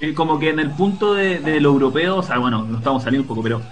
[0.00, 0.14] sí.
[0.14, 3.24] Como que en el punto de, de, lo europeo, o sea, bueno, nos estamos saliendo
[3.24, 3.62] un poco, pero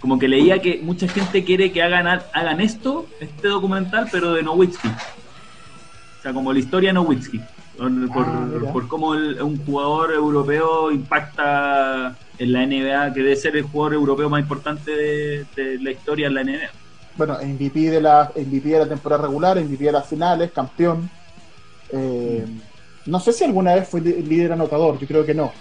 [0.00, 4.42] como que leía que mucha gente quiere que hagan, hagan esto, este documental, pero de
[4.42, 4.88] Nowitzki.
[4.88, 7.40] O sea, como la historia de Nowitzki.
[7.80, 13.36] Por, por, ah, por cómo el, un jugador europeo impacta en la NBA, que debe
[13.36, 16.70] ser el jugador europeo más importante de, de la historia en la NBA
[17.20, 21.10] bueno, MVP de la MVP de la temporada regular, MVP de las finales, campeón.
[21.92, 23.10] Eh, mm.
[23.10, 25.52] No sé si alguna vez fue líder anotador, yo creo que no.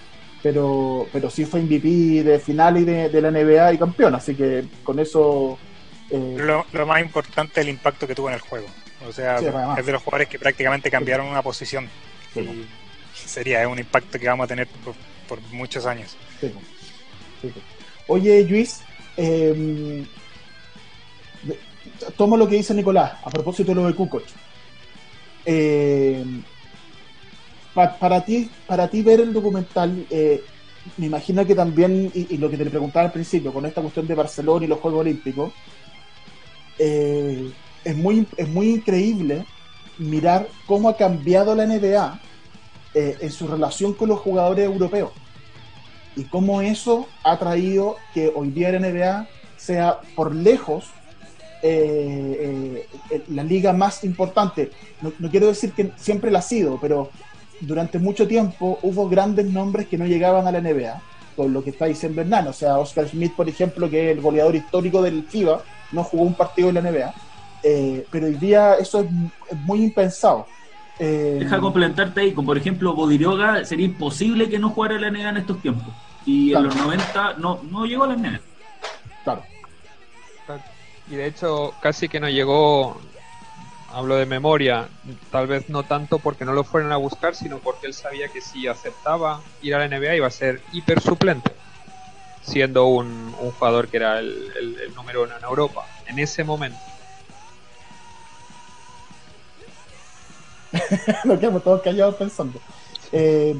[0.41, 4.35] Pero, pero sí fue MVP de final y de, de la NBA y campeón, así
[4.35, 5.57] que con eso.
[6.09, 6.37] Eh...
[6.39, 8.67] Lo, lo, más importante es el impacto que tuvo en el juego.
[9.07, 9.45] O sea, sí,
[9.77, 11.89] es de los jugadores que prácticamente cambiaron una posición.
[12.33, 12.39] Sí.
[12.41, 14.95] Y sería un impacto que vamos a tener por,
[15.27, 16.15] por muchos años.
[16.39, 16.51] Sí.
[18.07, 18.81] Oye, Luis,
[19.17, 20.05] eh,
[22.17, 24.23] tomo lo que dice Nicolás a propósito de lo de Kukoc.
[25.45, 26.23] Eh,
[27.73, 30.43] pa, para, ti, para ti ver el documental, eh,
[30.97, 34.07] me imagino que también, y, y, lo que te preguntaba al principio, con esta cuestión
[34.07, 35.53] de Barcelona y los Juegos Olímpicos,
[36.77, 37.51] eh,
[37.83, 39.45] es, muy, es muy increíble
[39.99, 42.19] mirar cómo ha cambiado la NBA
[42.95, 45.11] eh, en su relación con los jugadores europeos
[46.15, 49.27] y cómo eso ha traído que hoy día la NBA
[49.57, 50.85] sea por lejos
[51.61, 54.71] eh, eh, la liga más importante.
[55.01, 57.09] No, no, quiero decir que siempre la ha sido, pero
[57.61, 61.01] durante mucho tiempo hubo grandes nombres que no llegaban a la NBA,
[61.35, 62.47] con lo que está diciendo Hernán.
[62.47, 66.23] O sea, Oscar Smith, por ejemplo, que es el goleador histórico del FIBA, no jugó
[66.23, 67.13] un partido en la NBA.
[67.63, 70.47] Eh, pero hoy día eso es, muy impensado.
[70.97, 75.11] Eh, Deja complementarte ahí, con por ejemplo Bodiroga, sería imposible que no jugara en la
[75.11, 75.93] NBA en estos tiempos.
[76.25, 78.39] Y en los 90 no, no llegó a la NBA.
[79.23, 79.43] Claro.
[81.09, 82.99] Y de hecho, casi que no llegó,
[83.91, 84.87] hablo de memoria,
[85.31, 88.41] tal vez no tanto porque no lo fueron a buscar, sino porque él sabía que
[88.41, 91.51] si aceptaba ir a la NBA iba a ser hiper suplente,
[92.43, 96.79] siendo un, jugador que era el, número uno en Europa en ese momento.
[101.25, 102.59] Nos quedamos todos callados pensando.
[103.11, 103.59] Eh,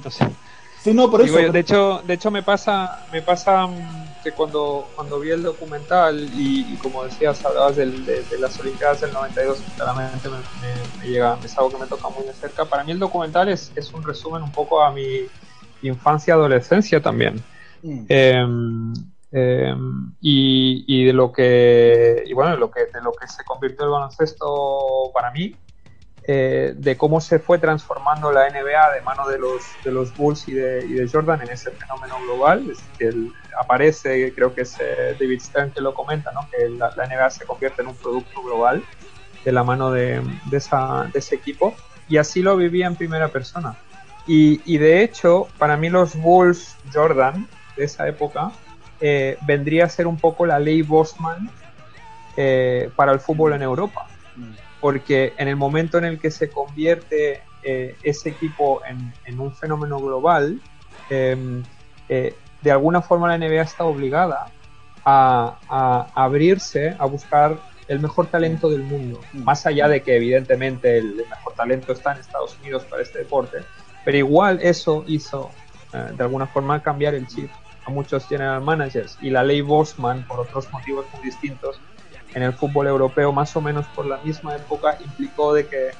[0.82, 1.38] Sí, no, por eso.
[1.38, 6.30] de hecho, de hecho me pasa, me pasa mm, que cuando, cuando vi el documental
[6.34, 7.86] y, como decías, hablabas de,
[8.40, 12.64] las Olimpiadas del 92, claramente me, llega, es algo que me toca muy de cerca.
[12.64, 15.28] Para mí el documental es, es un resumen un poco a mi
[15.82, 17.44] infancia, adolescencia también.
[17.84, 18.06] Mm.
[18.08, 18.94] Em,
[19.34, 23.44] em, y, y, de lo que y bueno de lo que de lo que se
[23.46, 25.56] convirtió el baloncesto para mí
[26.32, 30.48] eh, de cómo se fue transformando la NBA de mano de los, de los Bulls
[30.48, 32.70] y de, y de Jordan en ese fenómeno global.
[32.70, 33.12] Es que
[33.60, 36.48] aparece, creo que es eh, David Stern que lo comenta, ¿no?
[36.52, 38.84] que la, NBA se convierte en un producto global
[39.44, 40.22] de la mano de,
[40.52, 41.74] de, esa, de ese equipo.
[42.08, 43.76] Y así lo vivía en primera persona.
[44.28, 48.52] Y, y, de hecho, para mí los Bulls Jordan de esa época
[49.02, 51.50] eh, vendría a ser un poco la ley Bosman
[52.96, 54.08] para el fútbol en Europa
[54.82, 60.00] porque en el momento en el que se convierte eh, ese equipo en, un fenómeno
[60.00, 60.62] global,
[61.10, 61.64] em,
[62.08, 64.52] eh, de alguna forma la NBA está obligada
[65.06, 67.58] a, abrirse a buscar
[67.88, 69.44] el mejor talento del mundo, mm.
[69.44, 73.58] más allá de que evidentemente el mejor talento está en Estados Unidos para este deporte,
[74.06, 75.50] pero igual eso hizo
[75.94, 77.50] eh, de alguna forma cambiar el chip
[77.86, 81.80] a muchos general managers y la ley Bosman, por otros motivos muy distintos,
[82.34, 85.92] en el fútbol europeo más o menos por la misma época implicó de que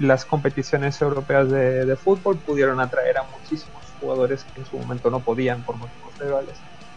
[0.00, 5.20] las competiciones europeas de, fútbol pudieron atraer a muchísimos jugadores que en su momento no
[5.20, 6.54] podían por motivos legales.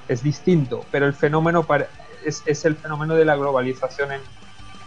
[0.07, 1.65] Es distinto, pero el fenómeno
[2.25, 4.21] es, es, el fenómeno de la globalización en,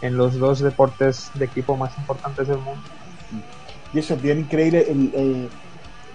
[0.01, 2.81] en, los dos deportes de equipo más importantes del mundo.
[3.93, 4.85] Y eso es bien increíble.
[4.89, 5.49] El,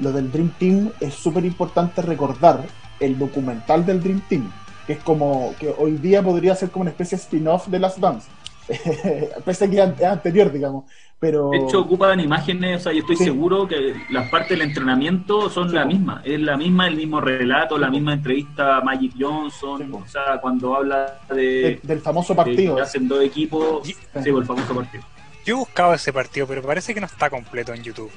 [0.00, 2.64] lo del Dream Team es súper importante recordar
[3.00, 4.50] el documental del Dream Team
[4.86, 7.98] que es como que hoy día podría ser como una especie de spin-off de Last
[7.98, 8.28] Dance.
[9.44, 10.84] Pese a que es anterior, digamos.
[11.18, 11.50] Pero...
[11.50, 15.72] De hecho, ocupan imágenes, o sea, yo estoy seguro que las partes del entrenamiento son
[15.72, 16.20] la misma.
[16.24, 20.76] Es la misma, el mismo relato, la misma entrevista a Magic Johnson, o sea, cuando
[20.76, 22.78] habla de, del famoso partido.
[22.78, 25.04] hacen dos equipos, sí, el famoso partido.
[25.46, 28.10] Yo he buscado ese partido, pero parece que no está completo en YouTube.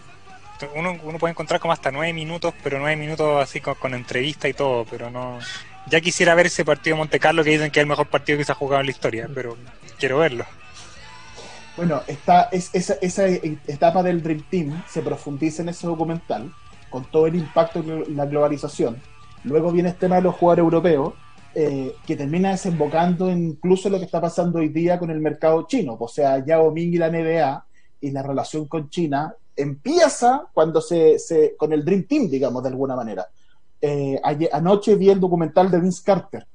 [0.76, 4.50] Uno, uno puede encontrar como hasta nueve minutos, pero nueve minutos así con, con entrevista
[4.50, 5.38] y todo, pero no,
[5.90, 8.38] ya quisiera ver ese partido de Monte Carlo que dicen que es el mejor partido
[8.38, 9.58] que se ha jugado en la historia, pero
[10.00, 10.46] quiero verlo.
[11.76, 16.52] Bueno, esta, es, esa, esa etapa del Dream Team se profundiza en ese documental
[16.90, 19.02] con todo el impacto de la globalización.
[19.44, 21.14] Luego viene este tema de los jugadores europeos,
[21.54, 25.98] eh, que termina desembocando incluso lo que está pasando hoy día con el mercado chino.
[26.00, 27.66] O sea, Yao Ming y la NBA
[28.02, 31.18] y la relación con China empieza cuando se
[31.58, 33.28] con el Dream Team, digamos, de alguna manera.
[33.82, 34.20] Eh,
[34.52, 36.46] anoche vi el documental de Vince Carter,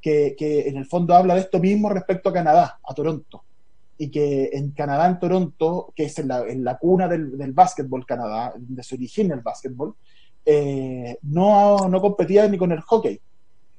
[0.00, 3.42] que, en el fondo habla de esto mismo respecto a Canadá, a Toronto.
[3.98, 8.54] Y que en Canadá, en Toronto, que es en la, cuna del, del, básquetbol Canadá,
[8.56, 9.94] donde se origina el básquetbol,
[10.44, 13.20] eh, no, competía ni con el hockey.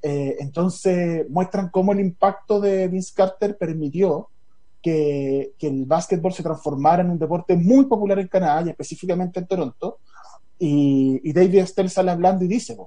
[0.03, 4.29] Eh, entonces muestran cómo el impacto de Vince Carter permitió
[4.81, 9.47] que, el básquetbol se transformara en un deporte muy popular en Canadá y específicamente en
[9.47, 9.99] Toronto,
[10.63, 12.77] y, David Estelle sale hablando y dice,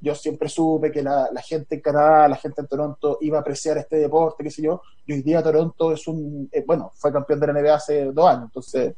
[0.00, 3.78] yo siempre supe que la, gente en Canadá, la gente en Toronto iba a apreciar
[3.78, 7.38] este deporte, qué sé yo, y hoy día Toronto es un, eh, bueno, fue campeón
[7.38, 8.94] de la NBA hace dos años, entonces,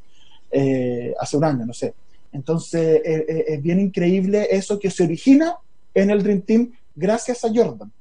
[0.51, 1.95] eh, hace un año, no sé.
[2.33, 5.55] Entonces, eh, es bien increíble eso que se origina
[5.93, 7.93] en el Dream Team gracias a Jordan.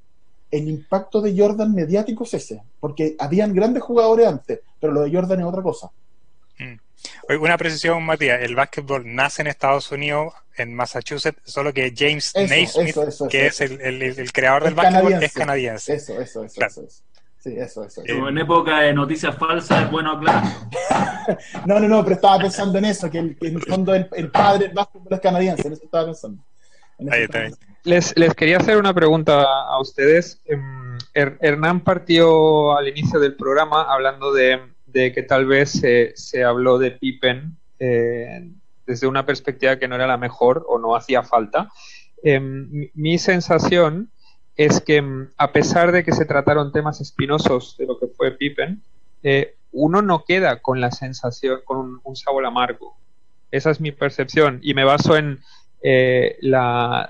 [0.50, 5.12] El impacto de Jordan mediático es ese, porque habían grandes jugadores antes, pero lo de
[5.12, 5.92] Jordan es otra cosa.
[6.62, 6.80] Mm.
[7.40, 12.96] Una precisión, Matías, el básquetbol nace en Estados Unidos, en Massachusetts, solo que James Naismith,
[13.30, 15.96] que es el, creador del básquetbol, es canadiense.
[15.96, 16.88] Eso, eso, eso, eso.
[17.40, 18.04] Sí, eso, eso.
[18.06, 20.48] en época de noticias falsas es bueno claro.
[21.66, 24.76] no, no, no, pero estaba pensando en eso, que, en el fondo el, padre del
[24.76, 26.44] básquetbol es canadiense, en eso estaba pensando.
[27.10, 27.50] Ahí está.
[27.84, 30.40] Les, les quería hacer una pregunta a ustedes.
[30.46, 35.82] Em, Hernán partió al inicio del programa hablando de de que tal vez
[36.16, 38.50] se, habló de Pippen eh,
[38.86, 41.70] desde una perspectiva que no era la mejor o no hacía falta.
[42.24, 44.12] Em, mi, sensación
[44.56, 48.32] es que mm, a pesar de que se trataron temas espinosos de lo que fue
[48.32, 48.82] Pippen,
[49.24, 52.96] eh, uno no queda con la sensación, con un, sabor amargo.
[53.52, 55.40] Esa es mi percepción y me baso en
[55.82, 57.10] eh, la,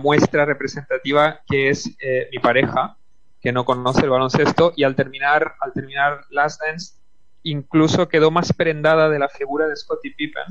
[0.00, 1.94] muestra representativa que es
[2.32, 2.96] mi pareja,
[3.40, 6.94] que no conoce el baloncesto y al terminar, al terminar Last Dance
[7.42, 10.44] incluso quedó más prendada de la figura de Scottie Pippen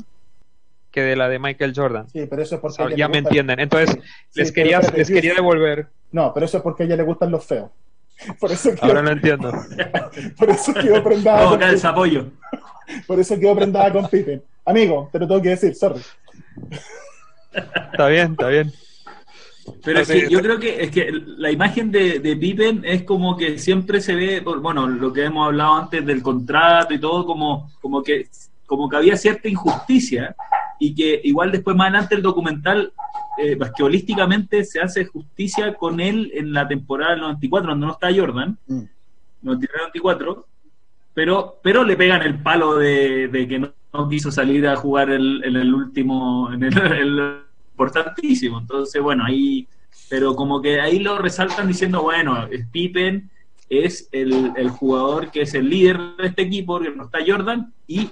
[0.91, 2.09] que de la de Michael Jordan.
[2.09, 3.59] Sí, pero eso es O porque sea, a ella ya le me entienden.
[3.59, 5.88] Entonces, Sí, les, sí, quería, pero les quería devolver.
[6.11, 7.69] No, pero eso es porque a ella le gustan los feos.
[8.39, 9.51] Por eso quedó, Ahora lo entiendo.
[10.39, 11.39] por eso quedó prendada.
[11.39, 12.31] Todo con desapollo.
[13.05, 14.41] Por eso quedó prendada con Pippen.
[14.65, 16.01] Amigo, te lo tengo que decir, sorry.
[17.53, 18.73] Está bien, está bien.
[19.84, 23.36] Pero es que yo creo que es que la imagen de, de Pippen es como
[23.38, 27.72] que siempre se ve, bueno, lo que hemos hablado antes del contrato y todo, como,
[27.82, 28.28] como que
[28.65, 30.36] como que había cierta injusticia
[30.80, 32.91] y que igual después más adelante el documental
[33.38, 38.13] eh, basquetbolísticamente se hace justicia con él en la temporada del 94, donde no está
[38.13, 38.84] Jordan, Mm.
[39.43, 40.45] 93-94,
[41.13, 45.09] pero, pero le pegan el palo de, de que no, no quiso salir a jugar
[45.09, 47.38] el- en el último, en el, el
[47.82, 48.59] importantísimo.
[48.59, 49.67] Entonces, bueno, ahí,
[50.09, 53.30] pero como que ahí lo resaltan diciendo, bueno, Pippen
[53.69, 57.71] es el, el jugador que es el líder de este equipo, que no está Jordan,
[57.86, 58.09] y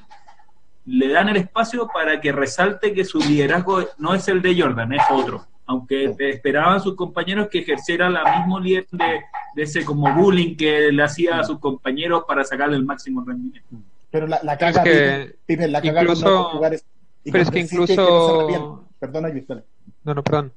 [0.86, 4.94] le dan el espacio para que resalte que su liderazgo no es el de Jordan,
[4.94, 5.46] es otro.
[5.68, 9.22] Aunque esperaban sus compañeros que ejerciera la mismo líder de,
[9.56, 13.68] de ese como bullying que le hacía a sus compañeros para sacarle el máximo rendimiento.
[14.12, 16.86] Pero la, la Es caga que Pippen, Pippen, la caga incluso- no jugar es-
[17.24, 18.85] pero es que incluso- no.
[19.06, 19.64] Perdona.
[20.04, 20.54] No, no, perdón.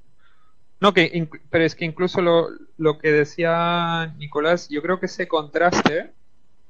[0.81, 6.13] No, que pero es que incluso lo, que decía Nicolás, yo creo que ese contraste,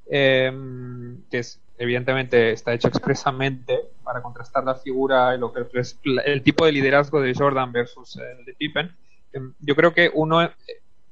[0.07, 5.99] em, que es, evidentemente está hecho expresamente para contrastar la figura y lo que es
[6.25, 8.95] el tipo de liderazgo de Jordan versus el de Pippen,
[9.33, 10.55] em, yo creo que uno eh,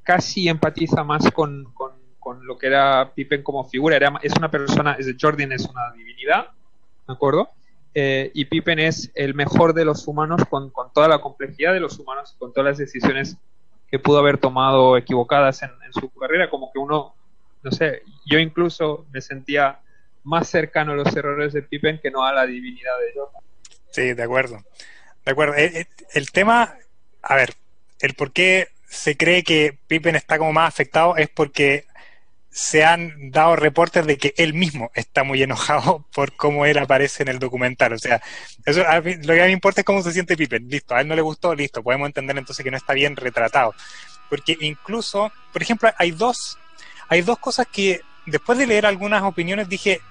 [0.01, 1.67] casi empatiza más con,
[2.41, 3.95] lo que era Pippen como figura.
[3.95, 6.47] Era, es una persona, es Jordan es una divinidad,
[7.07, 7.51] ¿de acuerdo?
[7.99, 11.79] Eh, y Pippen es el mejor de los humanos con, con toda la complejidad de
[11.79, 13.37] los humanos, con todas las decisiones
[13.89, 17.15] que pudo haber tomado equivocadas en, su carrera, como que uno,
[17.63, 19.79] no sé, yo incluso me sentía
[20.23, 23.41] más cercano a los errores de Pippen que no a la divinidad de Jordan.
[23.89, 24.63] Sí, de acuerdo.
[25.25, 25.55] De acuerdo.
[25.55, 26.75] El, el- el tema,
[27.23, 27.55] a ver,
[27.99, 31.85] el por qué se cree que Pippen está como más afectado es porque
[32.59, 37.21] se han dado reportes de que él mismo está muy enojado por cómo él aparece
[37.21, 37.93] en el documental.
[37.93, 38.19] O sea,
[38.65, 40.67] eso a mí- lo que a mí me importa es cómo se siente Pippen.
[40.67, 41.83] Listo, a él no le gustó, listo.
[41.83, 43.75] Podemos entender entonces que no está bien retratado.
[44.27, 46.57] Porque incluso, por ejemplo, hay dos,
[47.09, 50.01] hay dos cosas que después de leer algunas opiniones dije,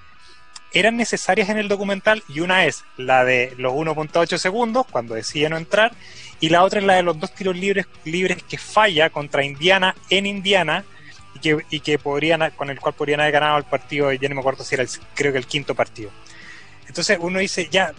[0.71, 5.49] eran necesarias en el documental y una es la de los 1.8 segundos cuando decide
[5.49, 5.91] no entrar
[6.39, 9.95] y la otra es la de los dos tiros libres libres que falla contra Indiana
[10.09, 10.85] en Indiana
[11.37, 14.35] y que, y que podrían con el cual podrían haber ganado el partido ya no
[14.35, 16.09] me acuerdo si era el, creo que el quinto partido
[16.87, 17.93] entonces uno dice ya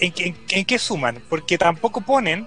[0.00, 1.22] ¿en, qué- en, en qué suman?
[1.28, 2.46] porque tampoco ponen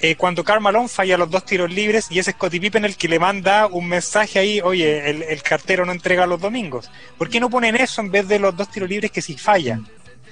[0.00, 3.06] eh, cuando Karl Malone falla los dos tiros libres y es Scottie Pippen el que
[3.06, 6.90] le manda un mensaje ahí, oye, el, el cartero no entrega los domingos.
[7.16, 9.78] ¿Por qué no ponen eso en vez de los dos tiros libres que sí falla?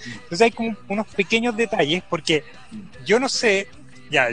[0.04, 2.42] Entonces hay como unos pequeños detalles porque
[3.06, 3.68] yo no sé,
[4.10, 4.30] ya,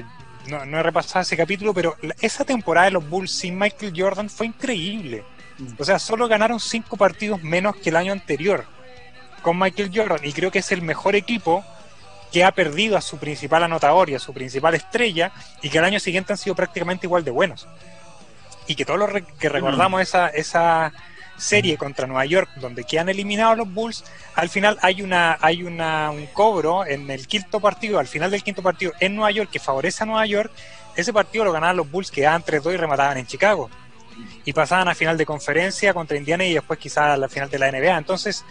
[0.48, 4.30] no, no he repasado ese capítulo, pero esa temporada de los Bulls sin Michael Jordan
[4.30, 5.24] fue increíble.
[5.78, 8.66] O sea, solo ganaron cinco partidos menos que el año anterior
[9.42, 11.64] con Michael Jordan y creo que es el mejor equipo
[12.32, 15.32] que ha perdido a su principal anotador y a su principal estrella
[15.62, 17.68] y que al año siguiente han sido prácticamente igual de buenos.
[18.68, 20.92] Y que todos los que recordamos esa, esa
[21.38, 24.04] serie contra Nueva York donde quedan eliminados los Bulls,
[24.36, 28.44] al final hay una hay una, un cobro en el quinto partido, al final del
[28.44, 30.52] quinto partido en Nueva York que favorece a Nueva York,
[30.98, 33.70] ese partido lo ganaban los Bulls que daban 3-2 y remataban en Chicago.
[34.46, 37.60] Y pasaban a final de conferencia contra Indiana y después quizás a la final de
[37.60, 37.96] la NBA.
[37.96, 38.44] Entonces,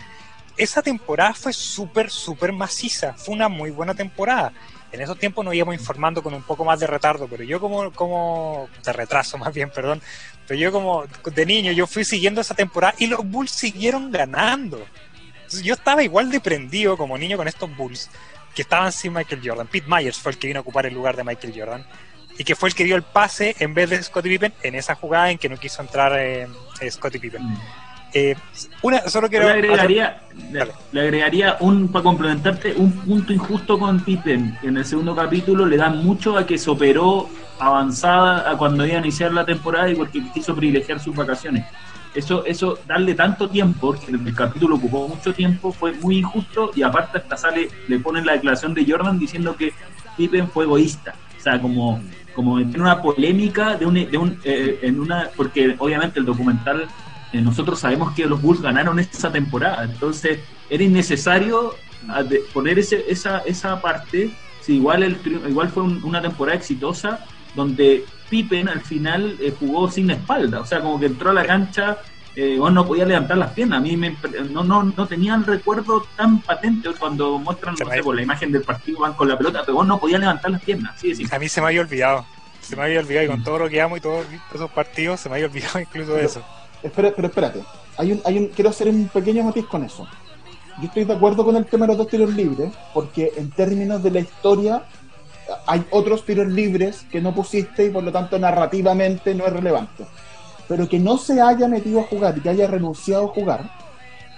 [0.57, 3.14] esa temporada fue súper, súper maciza.
[3.14, 4.53] Fue una muy buena temporada.
[4.93, 7.91] En esos tiempos nos íbamos informando con un poco más de retardo, pero yo como,
[7.93, 10.01] como, de retraso más bien, perdón,
[10.47, 14.84] pero yo como de niño, yo fui siguiendo esa temporada y los Bulls siguieron ganando.
[15.36, 18.11] Entonces, yo estaba igual de prendido como niño con estos Bulls
[18.55, 19.66] que estaban sin Michael Jordan.
[19.66, 21.86] Pete Myers fue el que vino a ocupar el lugar de Michael Jordan
[22.38, 24.94] y que fue el que dio el pase en vez de Scottie Pippen en esa
[24.94, 26.47] jugada en que no quiso entrar eh,
[26.80, 27.42] eh, Scottie Pippen.
[28.14, 28.34] Eh,
[28.82, 30.22] una, solo quiero le agregaría,
[30.92, 34.59] le agregaría un para complementarte un punto injusto con Pippen.
[34.62, 37.28] En el segundo capítulo le dan mucho a que se operó
[37.59, 41.64] avanzada a cuando iba a iniciar la temporada y porque quiso privilegiar sus vacaciones.
[42.14, 46.82] Eso, eso, darle tanto tiempo, porque el capítulo ocupó mucho tiempo, fue muy injusto y
[46.82, 49.72] aparte hasta sale, le ponen la declaración de Jordan diciendo que
[50.16, 51.12] Pippen fue egoísta.
[51.36, 52.02] O sea, como,
[52.34, 56.86] como en una polémica de un, de un eh, en una porque obviamente el documental
[57.32, 61.74] eh, nosotros sabemos que los Bulls ganaron esa temporada entonces era innecesario
[62.09, 64.30] ah, poner ese, esa, esa parte
[64.61, 65.16] si igual el
[65.48, 67.20] igual fue un- una temporada exitosa
[67.57, 71.44] donde Pippen al final eh, jugó sin espalda o sea como que entró a la
[71.46, 71.98] cancha
[72.38, 73.78] eh, vos no podía levantar las piernas.
[73.78, 74.14] A mí me,
[74.50, 78.14] no, no, no tenía el recuerdo tan patente cuando muestran Se no me- sé, por
[78.14, 81.00] la imagen del partido, van con la pelota, pero vos no podías levantar las piernas.
[81.00, 81.24] Sí, sí.
[81.32, 82.26] A mí se me había olvidado.
[82.61, 85.30] Se me había olvidado y con todo lo que amo y todos esos partidos se
[85.30, 86.44] me había olvidado incluso de eso.
[86.82, 87.62] Espera, pero espérate.
[87.96, 90.07] Hay un, hay un, quiero hacer un pequeño matiz con eso.
[90.82, 94.02] Yo estoy de acuerdo con el tema de los dos tiros libres, porque en términos
[94.02, 94.82] de la historia
[95.66, 100.07] hay otros tiros libres que no pusiste y por lo tanto narrativamente no es relevante.
[100.68, 103.70] Pero que no se haya metido a jugar y que haya renunciado a jugar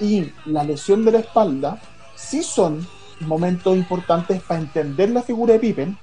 [0.00, 1.80] y la lesión de la espalda
[2.14, 2.86] sí son
[3.20, 5.98] momentos importantes para entender la figura de Pippen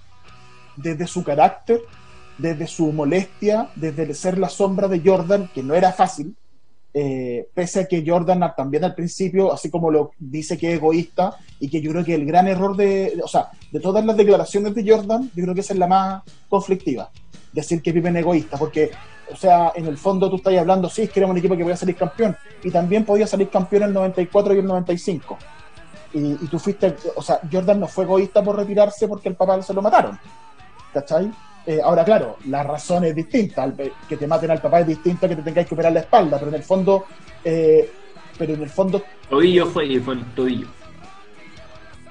[0.75, 1.81] desde su carácter,
[2.37, 6.35] desde su molestia, desde ser la sombra de Jordan, que no era fácil,
[6.97, 10.75] eh, pese a que Jordan a- también al principio, así como lo dice que es
[10.77, 14.15] egoísta, y que yo creo que el gran error de, o sea, de todas las
[14.15, 17.11] declaraciones de Jordan, yo creo que esa es la más conflictiva,
[17.51, 18.91] decir que es egoísta, porque,
[19.29, 21.63] o sea, en el fondo tú estás hablando, sí, es que era un equipo que
[21.63, 25.37] podía salir campeón, y también podía salir campeón en el 94 y el 95.
[26.13, 29.61] Y, y tú fuiste, o sea, Jordan no fue egoísta por retirarse porque el papá
[29.61, 30.17] se lo mataron.
[30.93, 31.29] ¿Cachai?
[31.67, 33.71] Eh, ahora, claro, la razón es distinta.
[34.07, 36.37] Que te maten al papá es distinto a que te tengáis que operar la espalda,
[36.37, 37.05] pero en el fondo,
[37.43, 37.89] eh,
[38.37, 40.67] pero en el fondo, Tobillo fue, fue el tobillo.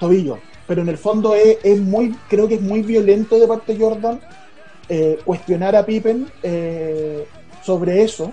[0.01, 0.39] tobillo.
[0.67, 3.85] Pero en el fondo es, es muy, creo que es muy violento de parte de
[3.85, 4.21] Jordan
[4.89, 7.27] eh, cuestionar a Pippen eh,
[7.63, 8.33] sobre eso,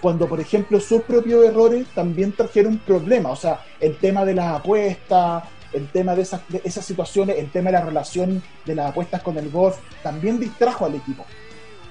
[0.00, 3.32] cuando por ejemplo sus propios errores también trajeron problemas.
[3.32, 7.50] O sea, el tema de las apuestas, el tema de esas, de esas situaciones, el
[7.50, 11.24] tema de la relación de las apuestas con el golf, también distrajo al equipo.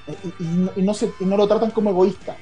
[0.07, 2.35] Eh, Y, no, no se, y no lo tratan como egoísta.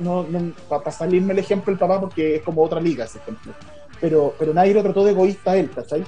[0.00, 3.52] No, no, para salirme el ejemplo el papá, porque es como otra liga ese ejemplo.
[4.00, 6.04] Pero, pero nadie lo trató de egoísta él, ¿cachai?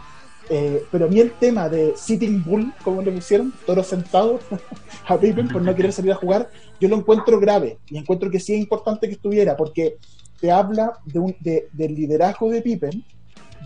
[0.48, 4.38] Eh, pero a mí el tema de Sitting Bull, como le pusieron, toro sentado
[5.06, 6.48] a Pippen por no querer salir a jugar,
[6.80, 9.98] yo lo encuentro grave y encuentro que sí es importante que estuviera porque
[10.40, 13.04] te habla de- del liderazgo de Pippen,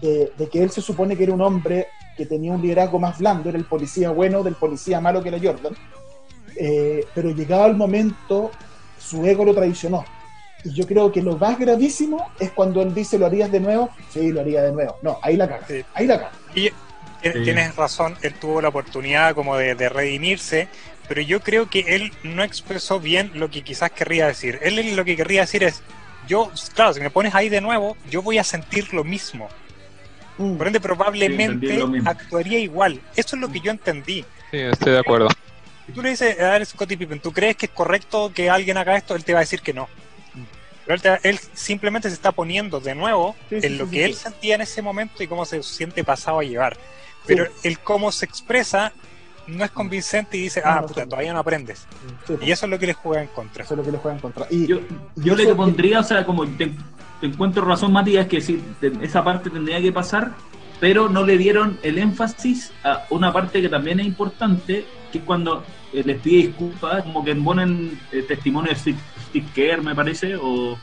[0.00, 3.18] de, de que él se supone que era un hombre que tenía un liderazgo más
[3.18, 5.74] blando, era el policía bueno del policía malo que era Jordan,
[6.56, 8.50] eh, pero llegado el momento,
[8.98, 10.04] su ego lo traicionó.
[10.64, 13.90] Y yo creo que lo más gravísimo es cuando él dice, ¿lo harías de nuevo?
[14.10, 14.96] Sí, lo haría de nuevo.
[15.02, 15.66] No, ahí la caga.
[15.66, 15.84] Sí.
[15.92, 16.32] Ahí la caga.
[16.54, 16.70] Y
[17.22, 17.42] Sí.
[17.42, 20.68] tienes razón, él tuvo la oportunidad como de, de redimirse,
[21.08, 24.58] pero yo creo que él no expresó bien lo que quizás querría decir.
[24.62, 25.82] Él lo que querría decir es,
[26.28, 29.48] yo, claro, si me pones ahí de nuevo, yo voy a sentir lo mismo.
[30.38, 30.56] Mm.
[30.56, 32.08] Por ende, probablemente mismo.
[32.10, 33.00] actuaría igual.
[33.16, 34.24] Eso es lo que yo entendí.
[34.50, 35.28] Sí, estoy de acuerdo.
[35.86, 38.76] Si tú le dices a ver, Scottie Pippen, ¿tú crees que es correcto que alguien
[38.76, 39.14] haga esto?
[39.14, 39.88] Él te va a decir que no.
[40.86, 43.90] Pero él, te- él simplemente se está poniendo de nuevo Sí, sí, en lo sí,
[43.92, 44.20] que sí, él sí.
[44.22, 46.76] sentía en ese momento y cómo se siente pasado a llevar.
[47.26, 48.92] Pero el cómo se expresa
[49.46, 51.08] no es convincente y dice, ah, no, puta, sí.
[51.08, 51.86] todavía no aprendes.
[52.26, 53.64] Sí, Y eso es lo que les juega en contra.
[53.64, 54.46] Eso es lo que le juega en contra.
[54.50, 54.80] Y, Yo,
[55.16, 56.70] yo le pondría, o sea, como te,
[57.28, 58.62] encuentro razón, Matías, que sí,
[59.02, 60.34] esa parte tendría que pasar,
[60.80, 65.24] pero no le dieron el énfasis a una parte que también es importante, que es
[65.24, 68.98] cuando eh, les pide disculpas, como que ponen eh, testimonio de Steve,
[69.28, 70.76] Steve Kerr, me parece, o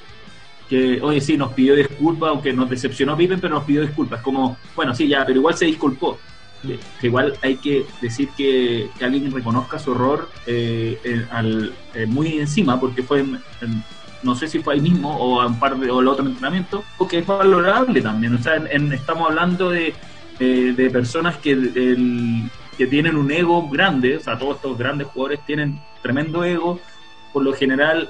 [0.70, 4.22] que, oye, sí, nos pidió disculpas, aunque nos decepcionó Pippen, pero nos pidió disculpas.
[4.22, 6.18] Como, bueno, sí, ya, pero igual se disculpó.
[6.62, 12.06] Que- que igual hay que decir que, alguien reconozca su error eh, eh, al, eh,
[12.06, 13.84] muy encima, porque fue, en-
[14.24, 16.84] no sé si fue ahí mismo o a un par de o el otro entrenamiento,
[16.98, 18.36] porque es valorable también.
[18.36, 19.94] O sea, en- en- estamos hablando de,
[20.40, 25.40] de personas que, el- que tienen un ego grande, o sea, todos estos grandes jugadores
[25.46, 26.80] tienen tremendo ego.
[27.34, 28.10] Por lo general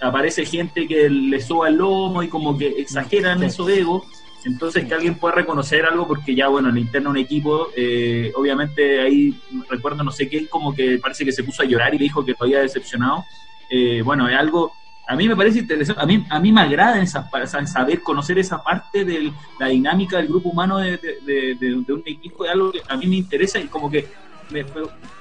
[0.00, 3.46] aparece gente que le soba el lomo y como que exageran Sí.
[3.46, 4.02] esos egos.
[4.44, 9.00] Entonces que alguien pueda reconocer algo porque ya, bueno, en interno un equipo, eh, obviamente
[9.00, 9.34] ahí
[9.68, 12.32] recuerdo no sé qué, como que parece que se puso a llorar y dijo que
[12.32, 13.24] lo había decepcionado.
[13.68, 14.72] Eh, bueno, es algo,
[15.08, 18.02] a mí me parece interesante, a mí, a mí me agrada esas, pa- sa- saber,
[18.02, 22.02] conocer esa parte de la dinámica del grupo humano de, de- de- de- de un
[22.04, 24.08] equipo, es algo que a mí me interesa y como que
[24.50, 24.64] me-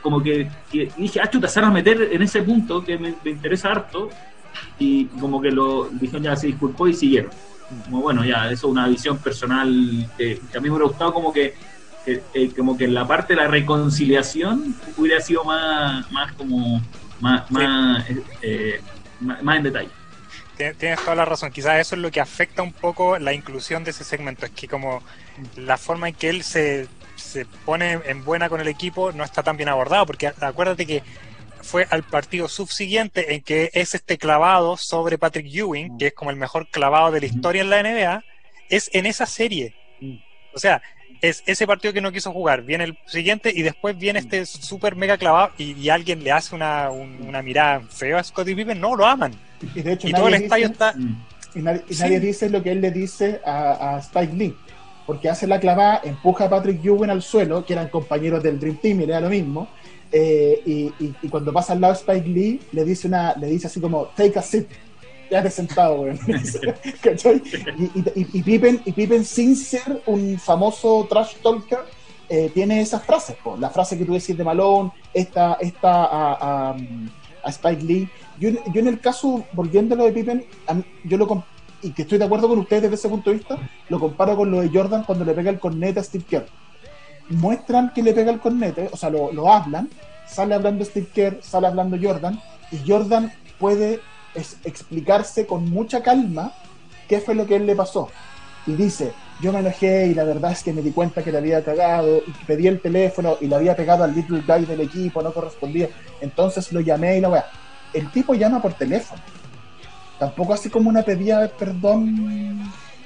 [0.01, 3.15] como que, que dije, ah, chuta, se van a meter en ese punto que me,
[3.23, 4.09] me interesa harto
[4.79, 7.31] y como que lo dijeron ya se disculpó y siguieron
[7.85, 11.33] como bueno ya eso es una visión personal que a mí me hubiera gustado como
[11.33, 11.53] que
[12.05, 16.81] eh, eh, como que la parte de la reconciliación hubiera sido más más como
[17.19, 18.79] más más, eh, eh,
[19.21, 19.89] más, en detalle
[20.57, 21.51] Tien- Tienes toda la razón.
[21.51, 24.45] Quizás eso es lo que afecta un poco la inclusión de ese segmento.
[24.45, 25.03] Es que como
[25.57, 29.43] la forma en que él se, se pone en buena con el equipo no está
[29.43, 31.03] tan bien abordado, porque acuérdate que
[31.61, 36.29] fue al partido subsiguiente en que es este clavado sobre Patrick Ewing, que es como
[36.31, 38.23] el mejor clavado de la historia en la NBA,
[38.69, 39.73] es en esa serie.
[40.53, 40.81] O sea,
[41.29, 44.95] es ese partido que no quiso jugar, viene el siguiente y después viene este super
[44.95, 46.89] mega clavado y, alguien le hace una,
[47.43, 49.33] mirada fea a Scottie Pippen, no, lo aman.
[49.75, 50.93] Y, de hecho, todo el estadio está...
[51.55, 54.55] Y nadie, dice lo que él le dice a, a Spike Lee
[55.05, 58.77] porque hace la clavada, empuja a Patrick Ewing al suelo, que eran compañeros del Dream
[58.77, 59.67] Team y era lo mismo,
[60.11, 63.79] eh, y, cuando pasa al lado de Spike Lee, le dice, una, le dice así
[63.79, 64.65] como, take a seat,
[65.29, 66.17] quédate sentado, güey.
[68.15, 71.79] y, Pippen, y Pippen, sin ser un famoso trash talker,
[72.29, 76.75] eh, tiene esas frases, la frase que tú decís de Malone, esta, esta a,
[77.43, 78.09] a, Spike Lee.
[78.39, 80.45] Yo, yo, en el caso, volviendo a lo de Pippen,
[81.03, 81.43] yo lo
[81.81, 83.57] y que estoy de acuerdo con ustedes desde ese punto de vista,
[83.89, 86.45] lo comparo con lo de Jordan cuando le pega el cornete a Steve Kerr
[87.29, 89.89] muestran que le pega el cornete, o sea, lo, lo hablan,
[90.27, 93.99] sale hablando Steve Kerr, sale hablando Jordan, y Jordan puede
[94.35, 96.53] explicarse con mucha calma
[97.07, 98.09] qué fue lo que él le pasó.
[98.67, 101.37] Y dice, yo me enojé y la verdad es que me di cuenta que le
[101.37, 105.21] había cagado y pedí el teléfono y le había pegado al little guy del equipo,
[105.21, 105.89] no correspondía.
[106.21, 107.45] Entonces lo llamé y la weá.
[107.93, 109.21] El tipo llama por teléfono.
[110.19, 112.59] Tampoco así como una pedida de perdón.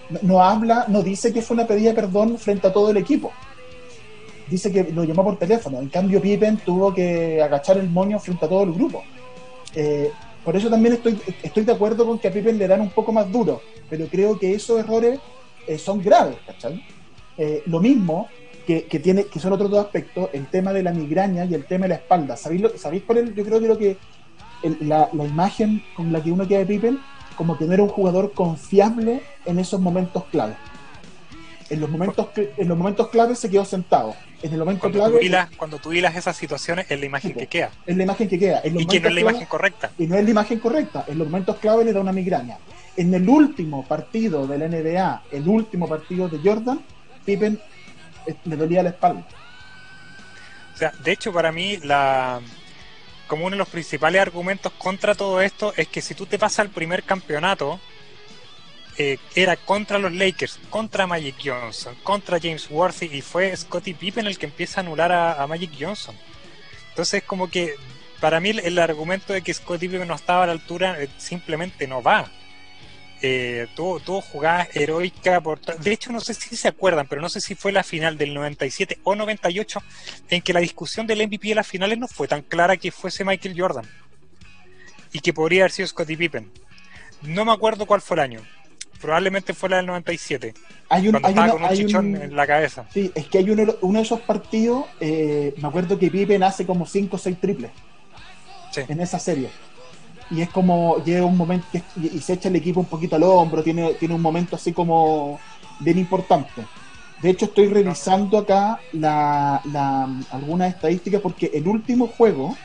[0.10, 2.98] No, no habla, no dice que fue una pedida de perdón frente a todo el
[2.98, 3.32] equipo
[4.50, 5.80] dice que lo llamó por teléfono.
[5.80, 9.04] En cambio, Pippen tuvo que agachar el moño frente a todo el grupo.
[9.76, 10.12] Eh,
[10.50, 13.12] por eso también estoy, estoy de acuerdo con que a Pippen le dan un poco
[13.12, 15.20] más duro, pero creo que esos errores
[15.68, 16.84] eh, son graves, ¿cachai?
[17.38, 18.28] Eh, lo mismo
[18.66, 21.84] que, tiene, que son otros dos aspectos, el tema de la migraña y el tema
[21.84, 22.36] de la espalda.
[22.36, 23.98] ¿Sabéis, lo, ¿sabéis por el, yo creo que lo que
[24.80, 27.00] la, imagen con la que uno queda de Pippen,
[27.36, 30.56] como que no era un jugador confiable en esos momentos clave.
[31.70, 35.20] En los momentos, en los momentos claves se quedó sentado en el momento cuando clave.
[35.20, 37.72] Tú hilas, cuando tú hilas esas situaciones, es la imagen que queda.
[37.86, 38.62] Es la imagen que queda.
[38.64, 39.92] y que no es la imagen correcta.
[39.98, 41.06] Y no es la imagen correcta.
[41.08, 42.58] En los momentos clave le da una migraña.
[42.96, 46.82] En el último partido de la NBA, el último partido de Jordan,
[47.26, 47.60] Pippen
[48.26, 49.26] eh, le dolía la espalda.
[50.74, 52.42] O sea, de hecho, para mí, la
[53.28, 56.60] como uno de los principales argumentos contra todo esto es que si tú te pasas
[56.60, 57.80] al primer campeonato,
[59.02, 64.28] eh, era contra los Lakers, contra Magic Johnson, contra James Worthy y fue Scottie Pippen
[64.28, 66.14] el que empieza a anular a, Magic Johnson.
[66.90, 67.76] Entonces como que
[68.20, 71.88] para mí el, argumento de que Scottie Pippen no estaba a la altura eh, simplemente
[71.88, 72.30] no va.
[73.22, 75.42] Eh, tuvo, jugadas heroicas.
[75.80, 78.34] De hecho, no sé si se acuerdan, pero no sé si fue la final del
[78.34, 79.82] 97 o 98
[80.30, 83.24] en que la discusión del MVP de las finales no fue tan clara que fuese
[83.24, 83.86] Michael Jordan
[85.14, 86.52] y que podría haber sido Scottie Pippen.
[87.22, 88.42] No me acuerdo cuál fue el año,
[89.02, 90.54] Probablemente fue la del 97.
[90.90, 92.86] Hay un, cuando estaba con un chichón en la cabeza.
[92.94, 96.66] Sí, es que hay uno, uno de esos partidos, eh, me acuerdo que Pippen hace
[96.66, 97.72] como 5 o 6 triples
[98.76, 99.50] en esa serie.
[100.32, 103.64] Y es como, llega un momento y, se echa el equipo un poquito al hombro,
[103.64, 105.40] tiene, tiene un momento así como
[105.80, 106.66] bien importante.
[107.22, 112.56] De hecho, estoy revisando acá la, la, algunas estadísticas porque el último juego,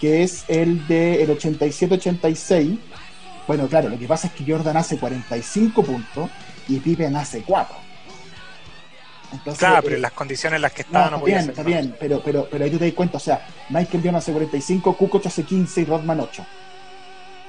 [0.00, 2.78] que es el de el 87-86,
[3.48, 6.30] bueno, claro, lo que pasa es que Jordan hace 45 puntos
[6.68, 7.76] y Pippen hace 4.
[9.58, 12.20] claro, pero en las condiciones en las que estaba no, está bien, Está bien, pero,
[12.22, 15.44] pero, pero ahí tú te das cuenta, o sea, Michael Jordan hace 45, Kukoc hace
[15.44, 16.46] 15 y Rodman 8.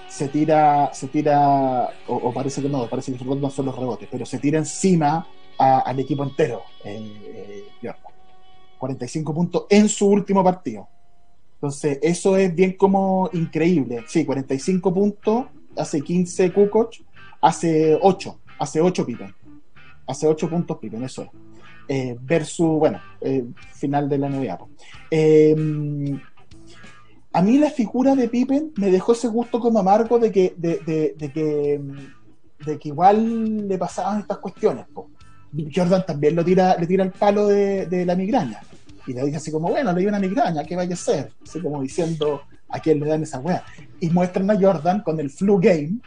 [0.07, 4.25] Se tira, se tira, o, parece que no, parece que Rodman son los rebotes, pero
[4.25, 5.27] se tira encima
[5.57, 8.13] al equipo entero, eh, Jordan.
[8.77, 10.87] 45 puntos en su último partido.
[11.55, 14.05] Entonces, eso es bien como increíble.
[14.07, 15.47] Sí, 45 puntos
[15.79, 16.95] hace 15 Kukoc,
[17.41, 19.33] hace 8, hace 8 Pippen.
[20.07, 21.29] Hace 8 puntos Pippen, eso es.
[21.87, 24.59] Eh, versus, bueno, eh, final de la NBA.
[25.09, 25.55] Eh,
[27.31, 30.79] a mí la figura de Pippen me dejó ese gusto como amargo de que, de,
[31.33, 31.81] que,
[32.65, 34.85] de que igual le pasaban estas cuestiones.
[35.73, 38.61] Jordan también lo tira, le tira el palo de, la migraña.
[39.07, 41.31] Y le dice así como, bueno, le dio una migraña, ¿qué vaya a ser?
[41.41, 43.63] Así como diciendo, a quién le dan esa weá.
[43.99, 45.99] Y muestran a Jordan con el flu game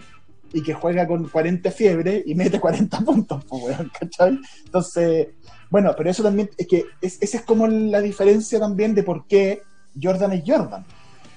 [0.52, 4.38] y que juega con 40 fiebre y mete 40 puntos, weón, ¿cachai?
[4.64, 5.28] Entonces,
[5.70, 9.62] bueno, pero eso también es que esa es como la diferencia también de por qué
[10.00, 10.84] Jordan es Jordan.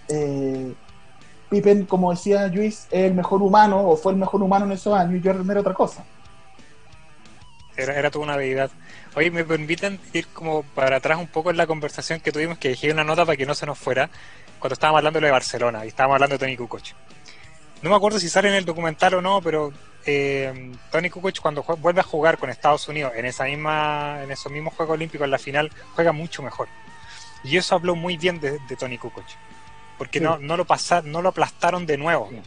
[0.10, 0.74] Eh,
[1.50, 4.94] Pippen, como decía Luis, es el mejor humano o fue el mejor humano en esos
[4.94, 6.04] años y Jordan era otra cosa.
[7.78, 8.72] Era, era toda una deidad.
[9.16, 12.70] Oye, me permiten ir como para atrás un poco en la conversación que tuvimos, que
[12.70, 14.10] dejé una nota para que no se nos fuera,
[14.66, 16.82] cuando estábamos hablando de Barcelona y estábamos hablando de Tony Kukoc.
[17.84, 19.72] no me acuerdo si sale en el documental o no, pero
[20.08, 24.52] eh, Tony Kukoc cuando vuelve a jugar con Estados Unidos en esa misma, en esos
[24.52, 26.68] mismos Juegos Olímpicos en la final, juega mucho mejor.
[27.44, 29.24] Y eso habló muy bien de, de Tony Kukoc,
[30.00, 30.26] porque Sí.
[30.26, 32.30] no, no lo pasa, no lo aplastaron de nuevo.
[32.32, 32.42] Sí.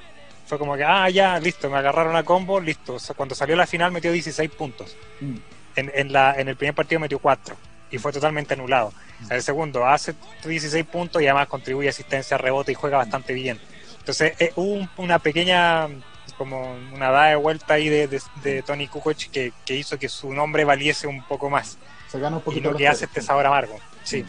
[0.45, 2.95] Fue como que, ah, ya, listo, me agarraron a combo, listo.
[2.95, 4.97] O sea, cuando salió la final metió 16 puntos.
[5.21, 5.37] Mm.
[5.77, 7.55] En, en la, en el primer partido metió 4
[7.91, 8.93] y fue totalmente anulado.
[9.31, 10.15] El segundo hace
[10.45, 13.59] 16 puntos y además contribuye asistencia, rebote y juega bastante bien.
[13.99, 15.89] Entonces eh, hubo un- una pequeña,
[16.37, 20.09] como una dada de vuelta ahí de, de- de Tony Kukoc que, que hizo que
[20.09, 21.77] su nombre valiese un poco más
[22.11, 23.77] Se gana un y poquito lo que hace este sabor amargo.
[24.05, 24.25] Sí.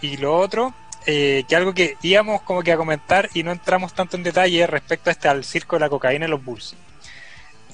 [0.00, 0.72] Y lo otro,
[1.06, 4.66] eh, que algo que íbamos como que a comentar y no entramos tanto en detalle
[4.66, 6.74] respecto a este al circo de la cocaína en los Bulls.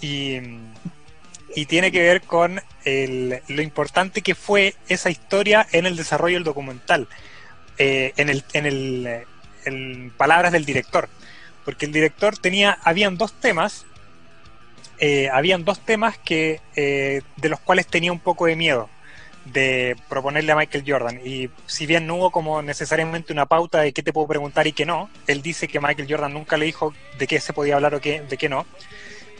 [0.01, 0.39] Y,
[1.55, 6.37] y tiene que ver con el- lo importante que fue esa historia en el desarrollo
[6.37, 7.09] del documental,
[7.79, 11.09] eh, en, el, en, el, palabras del director.
[11.65, 13.85] Porque el director tenía, habían dos temas,
[14.99, 18.89] eh, habían dos temas que, eh, de los cuales tenía un poco de miedo
[19.47, 21.21] de proponerle a Michael Jordan.
[21.25, 24.73] Y si bien no hubo como necesariamente una pauta de qué te puedo preguntar y
[24.73, 27.95] qué no, él dice que Michael Jordan nunca le dijo de qué se podía hablar
[27.95, 28.67] o de qué no.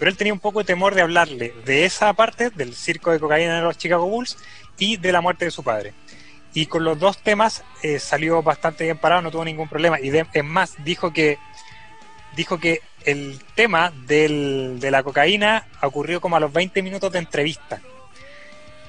[0.01, 3.21] Pero él tenía un poco de temor de hablarle de esa parte, del circo de
[3.21, 4.37] cocaína de los Chicago Bulls
[4.79, 5.93] y de la muerte de su padre.
[6.55, 10.01] Y con los dos temas eh, salió bastante bien parado, no tuvo ningún problema.
[10.01, 11.39] Y de- es más, dijo que
[12.35, 17.19] dijo que el tema del- de la cocaína ocurrió como a los 20 minutos de
[17.19, 17.81] entrevista.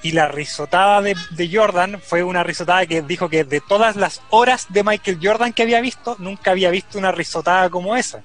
[0.03, 4.21] Y la risotada de, de Jordan fue una risotada que dijo que de todas las
[4.29, 8.23] horas de Michael Jordan que había visto, nunca había visto una risotada como esa.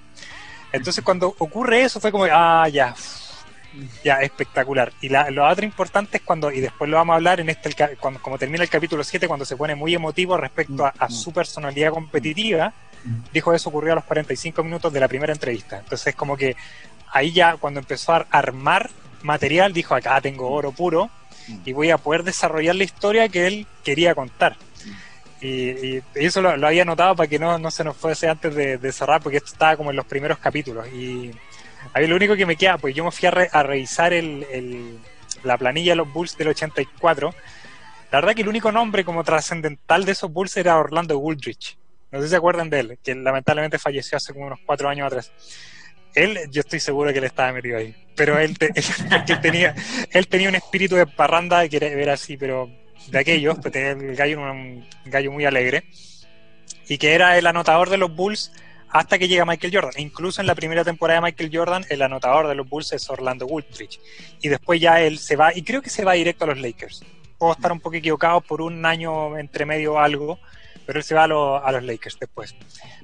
[0.76, 2.94] Entonces cuando ocurre eso fue como, ah, ya,
[4.04, 4.92] ya, espectacular.
[5.00, 7.68] Y la, lo otro importante es cuando, y después lo vamos a hablar en este,
[7.68, 11.10] el cuando, como termina el capítulo 7, cuando se pone muy emotivo respecto a, a
[11.10, 12.72] su personalidad competitiva,
[13.32, 15.78] dijo eso ocurrió a los 45 minutos de la primera entrevista.
[15.78, 16.56] Entonces como que
[17.12, 18.90] ahí ya cuando empezó a armar
[19.22, 21.10] material, dijo, acá tengo oro puro
[21.64, 24.56] y voy a poder desarrollar la historia que él quería contar.
[25.40, 28.54] Y, y eso lo, lo había notado para que no, no se nos fuese antes
[28.54, 30.86] de, de cerrar, porque esto estaba como en los primeros capítulos.
[30.88, 31.30] Y
[31.92, 34.12] a mí lo único que me queda, pues yo me fui a, re- a revisar
[34.12, 34.98] el, el-
[35.44, 37.34] la planilla de los Bulls del 84.
[38.10, 41.76] La verdad que el único nombre como trascendental de esos Bulls era Orlando Woodridge.
[42.10, 45.06] No sé si se acuerdan de él, que lamentablemente falleció hace como unos cuatro años
[45.08, 45.30] atrás.
[46.14, 47.94] Él, yo estoy seguro que él estaba metido ahí.
[48.16, 48.70] Pero él, te-
[49.28, 49.74] él tenía,
[50.10, 52.70] él tenía un espíritu de parranda que era, era así, pero
[53.08, 55.84] de aquellos, pues tenía el gallo un gallo muy alegre.
[56.88, 58.52] Y que era el anotador de los Bulls
[58.90, 59.92] hasta que llega Michael Jordan.
[59.96, 63.08] E incluso en la primera temporada de Michael Jordan, el anotador de los Bulls es
[63.10, 64.00] Orlando Woodridge.
[64.40, 67.04] Y después ya él se va, y creo que se va directo a los Lakers.
[67.38, 70.38] Puedo estar un poco equivocado por un año entre medio o algo,
[70.86, 72.54] pero él se va a, los- a los Lakers después.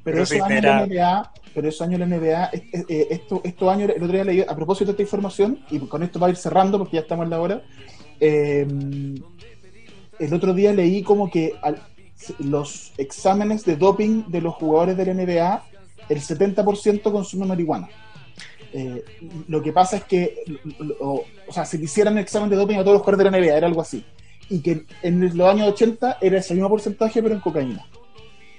[0.05, 3.91] Pero esos años era- NBA, pero esos años de la NBA, eh, esto- estos años,
[3.95, 6.37] el otro día leí, a propósito de esta información, y con esto va a ir
[6.37, 7.63] cerrando porque ya estamos en la hora,
[8.21, 8.67] eh,
[10.25, 11.83] el otro día leí como que al-
[12.39, 15.65] los exámenes de doping de los jugadores de la NBA,
[16.09, 17.89] el 70% consume marihuana.
[18.75, 19.05] Eh,
[19.49, 20.37] lo que pasa es que,
[21.01, 23.31] o, o sea, si le hicieran el examen de doping a todos los jugadores de
[23.31, 24.05] la NBA, era algo así.
[24.49, 27.87] Y que en los años 80 era ese mismo porcentaje, pero en cocaína.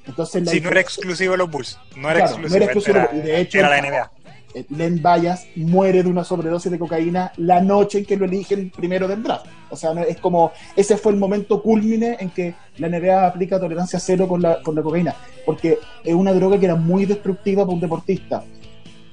[0.05, 1.80] Entonces, la Sí, no era exclusivo de los Bulls.
[1.95, 2.49] No era Claro, exclusivo.
[2.49, 4.11] no era exclusivo, era, y de hecho- era la NBA.
[4.54, 8.70] Eh, Len Bayas muere de una sobredosis de cocaína la noche en que lo eligen
[8.70, 9.45] primero del draft.
[9.70, 13.60] O sea, no- es como, ese fue el momento culmine en que la NBA aplica
[13.60, 17.64] tolerancia cero con la, con la cocaína, porque es una droga que era muy destructiva
[17.64, 18.44] para un deportista.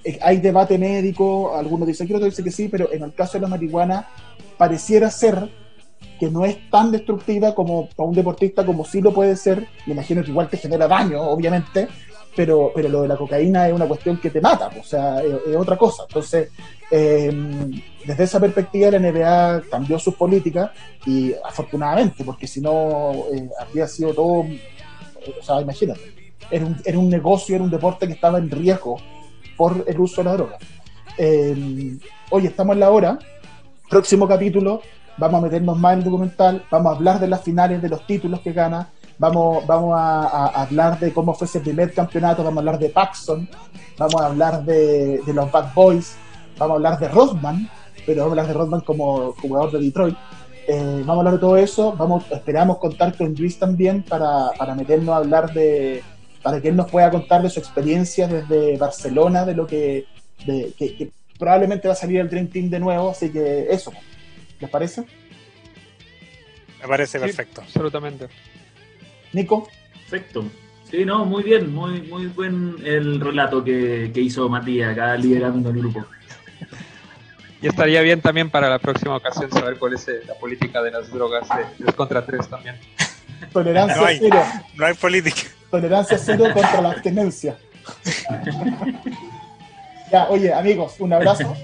[0.05, 3.43] Eh, Hay debate médico, algunos dicen que dicen que sí, pero en el caso de
[3.43, 4.07] la marihuana
[4.59, 5.49] pareciera ser
[6.19, 9.67] que no es tan destructiva como para un deportista como sí lo puede ser.
[9.87, 11.89] Me imagino que igual te genera daño, obviamente,
[12.35, 15.57] pero, pero lo de la cocaína es una cuestión que te mata, o sea, es,
[15.57, 16.05] otra cosa.
[16.09, 16.51] Entonces,
[16.91, 17.33] eh,
[18.05, 20.71] desde esa perspectiva, la NBA cambió sus políticas
[21.07, 24.61] y afortunadamente, porque si no, eh, habría sido todo, eh,
[25.39, 26.01] o sea, imagínate,
[26.51, 28.97] era un, era un negocio, era un deporte que estaba en riesgo
[29.57, 30.59] por el uso de la droga.
[31.19, 31.99] Eh,
[32.31, 33.19] oye, estamos en la hora,
[33.89, 34.81] próximo capítulo,
[35.19, 38.07] vamos a meternos más en el documental, vamos a hablar de las finales, de los
[38.07, 38.89] títulos que gana,
[39.21, 43.49] vamos, vamos a, hablar de cómo fue ese primer campeonato, vamos a hablar de Paxson,
[43.99, 46.17] vamos a hablar de, de los Bad Boys,
[46.57, 47.71] vamos a hablar de Rodman,
[48.07, 50.17] pero vamos a hablar de Rodman como jugador de Detroit.
[50.67, 54.75] Eh, vamos a hablar de todo eso, vamos, esperamos contar con Luis también para, para
[54.75, 56.03] meternos a hablar de,
[56.43, 60.07] para que él nos pueda contar de su experiencia desde Barcelona, de lo que,
[60.47, 63.93] de, que, que probablemente va a salir el Dream Team de nuevo, así que eso,
[64.61, 65.05] ¿les parece?
[66.81, 67.25] Me parece Sí.
[67.27, 67.61] perfecto.
[67.61, 68.29] Absolutamente.
[69.33, 69.69] Nico,
[70.09, 70.45] Perfecto.
[70.91, 75.71] Sí, no, muy bien, muy, muy buen el relato que, que hizo Matías acá liderando
[75.71, 76.05] el grupo.
[77.63, 80.91] Y estaría bien también para la próxima ocasión saber cuál es eh, la política de
[80.91, 82.75] las drogas de 3 contra 3 también.
[83.53, 84.43] Tolerancia No hay, cero.
[84.75, 85.43] no hay política.
[85.71, 87.57] Tolerancia cero contra la abstinencia.
[90.13, 91.55] ya, oye, amigos, un abrazo.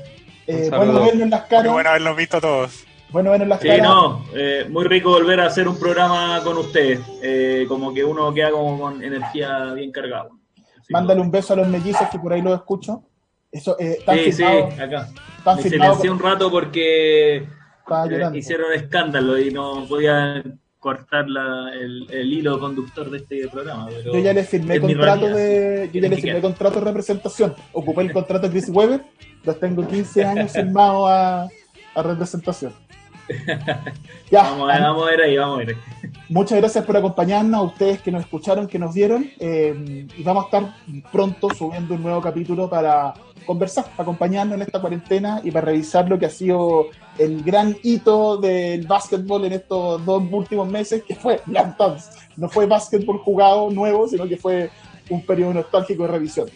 [0.47, 1.73] Eh, bueno vernos en las Muy caras.
[1.73, 2.85] bueno haberlos visto todos.
[3.11, 3.83] Bueno en las Sí, caras.
[3.85, 7.01] no, eh, muy rico volver a hacer un programa con ustedes.
[7.23, 10.31] Eh, como que uno queda como con energía bien cargado.
[10.81, 13.03] Así Mándale un beso a los mellizos que por ahí los escucho.
[13.51, 15.09] Eso, eh, están Sí, sí, acá.
[15.39, 20.43] Están Me silencié un rato porque eh, hicieron escándalo y no podía
[20.79, 23.87] cortar la- el, el hilo conductor de este programa.
[23.89, 25.89] pero Yo ya le firmé contrato de.
[25.93, 27.55] Yo ya le firmé contrato de representación.
[27.73, 29.03] Ocupé el contrato de Chris Webber.
[29.45, 31.49] Los tengo 15 años firmados a,
[31.95, 32.73] a representación.
[34.31, 35.77] Ya, Vamos, a- vamos a ver ahí, vamos a ver
[36.29, 39.31] muchas gracias por acompañarnos, a ustedes que nos escucharon, que nos vieron.
[39.39, 40.75] eh, y vamos a estar
[41.13, 43.15] pronto subiendo un nuevo capítulo para
[43.47, 46.87] conversar, para acompañarnos en esta cuarentena y para revisar lo que ha sido
[47.19, 52.11] el gran hito del básquetbol en estos dos últimos meses, que fue Dance.
[52.37, 54.71] No fue básquetbol jugado nuevo, sino que fue
[55.09, 56.49] un periodo nostálgico de revisión.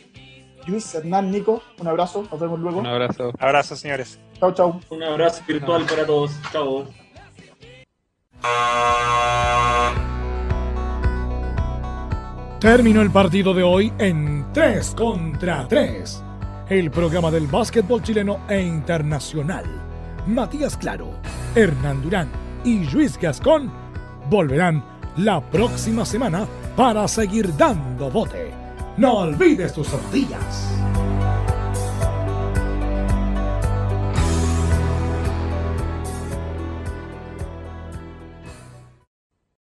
[0.71, 2.79] Luis, Hernán, Nico, un abrazo, nos vemos luego.
[2.79, 3.33] Un abrazo.
[3.39, 4.19] Abrazos, señores.
[4.39, 4.81] Chau, chau.
[4.91, 6.31] Un abrazo virtual para todos.
[6.53, 6.87] Chao.
[12.61, 16.23] Terminó el partido de hoy en 3 contra 3.
[16.69, 19.65] El programa del básquetbol chileno e internacional.
[20.27, 21.09] Matías Claro,
[21.55, 22.29] Hernán Durán
[22.65, 23.73] y Luis Gascón
[24.29, 24.85] volverán
[25.17, 28.60] la próxima semana para seguir dando bote.
[28.97, 30.69] No olvides tus zapatillas.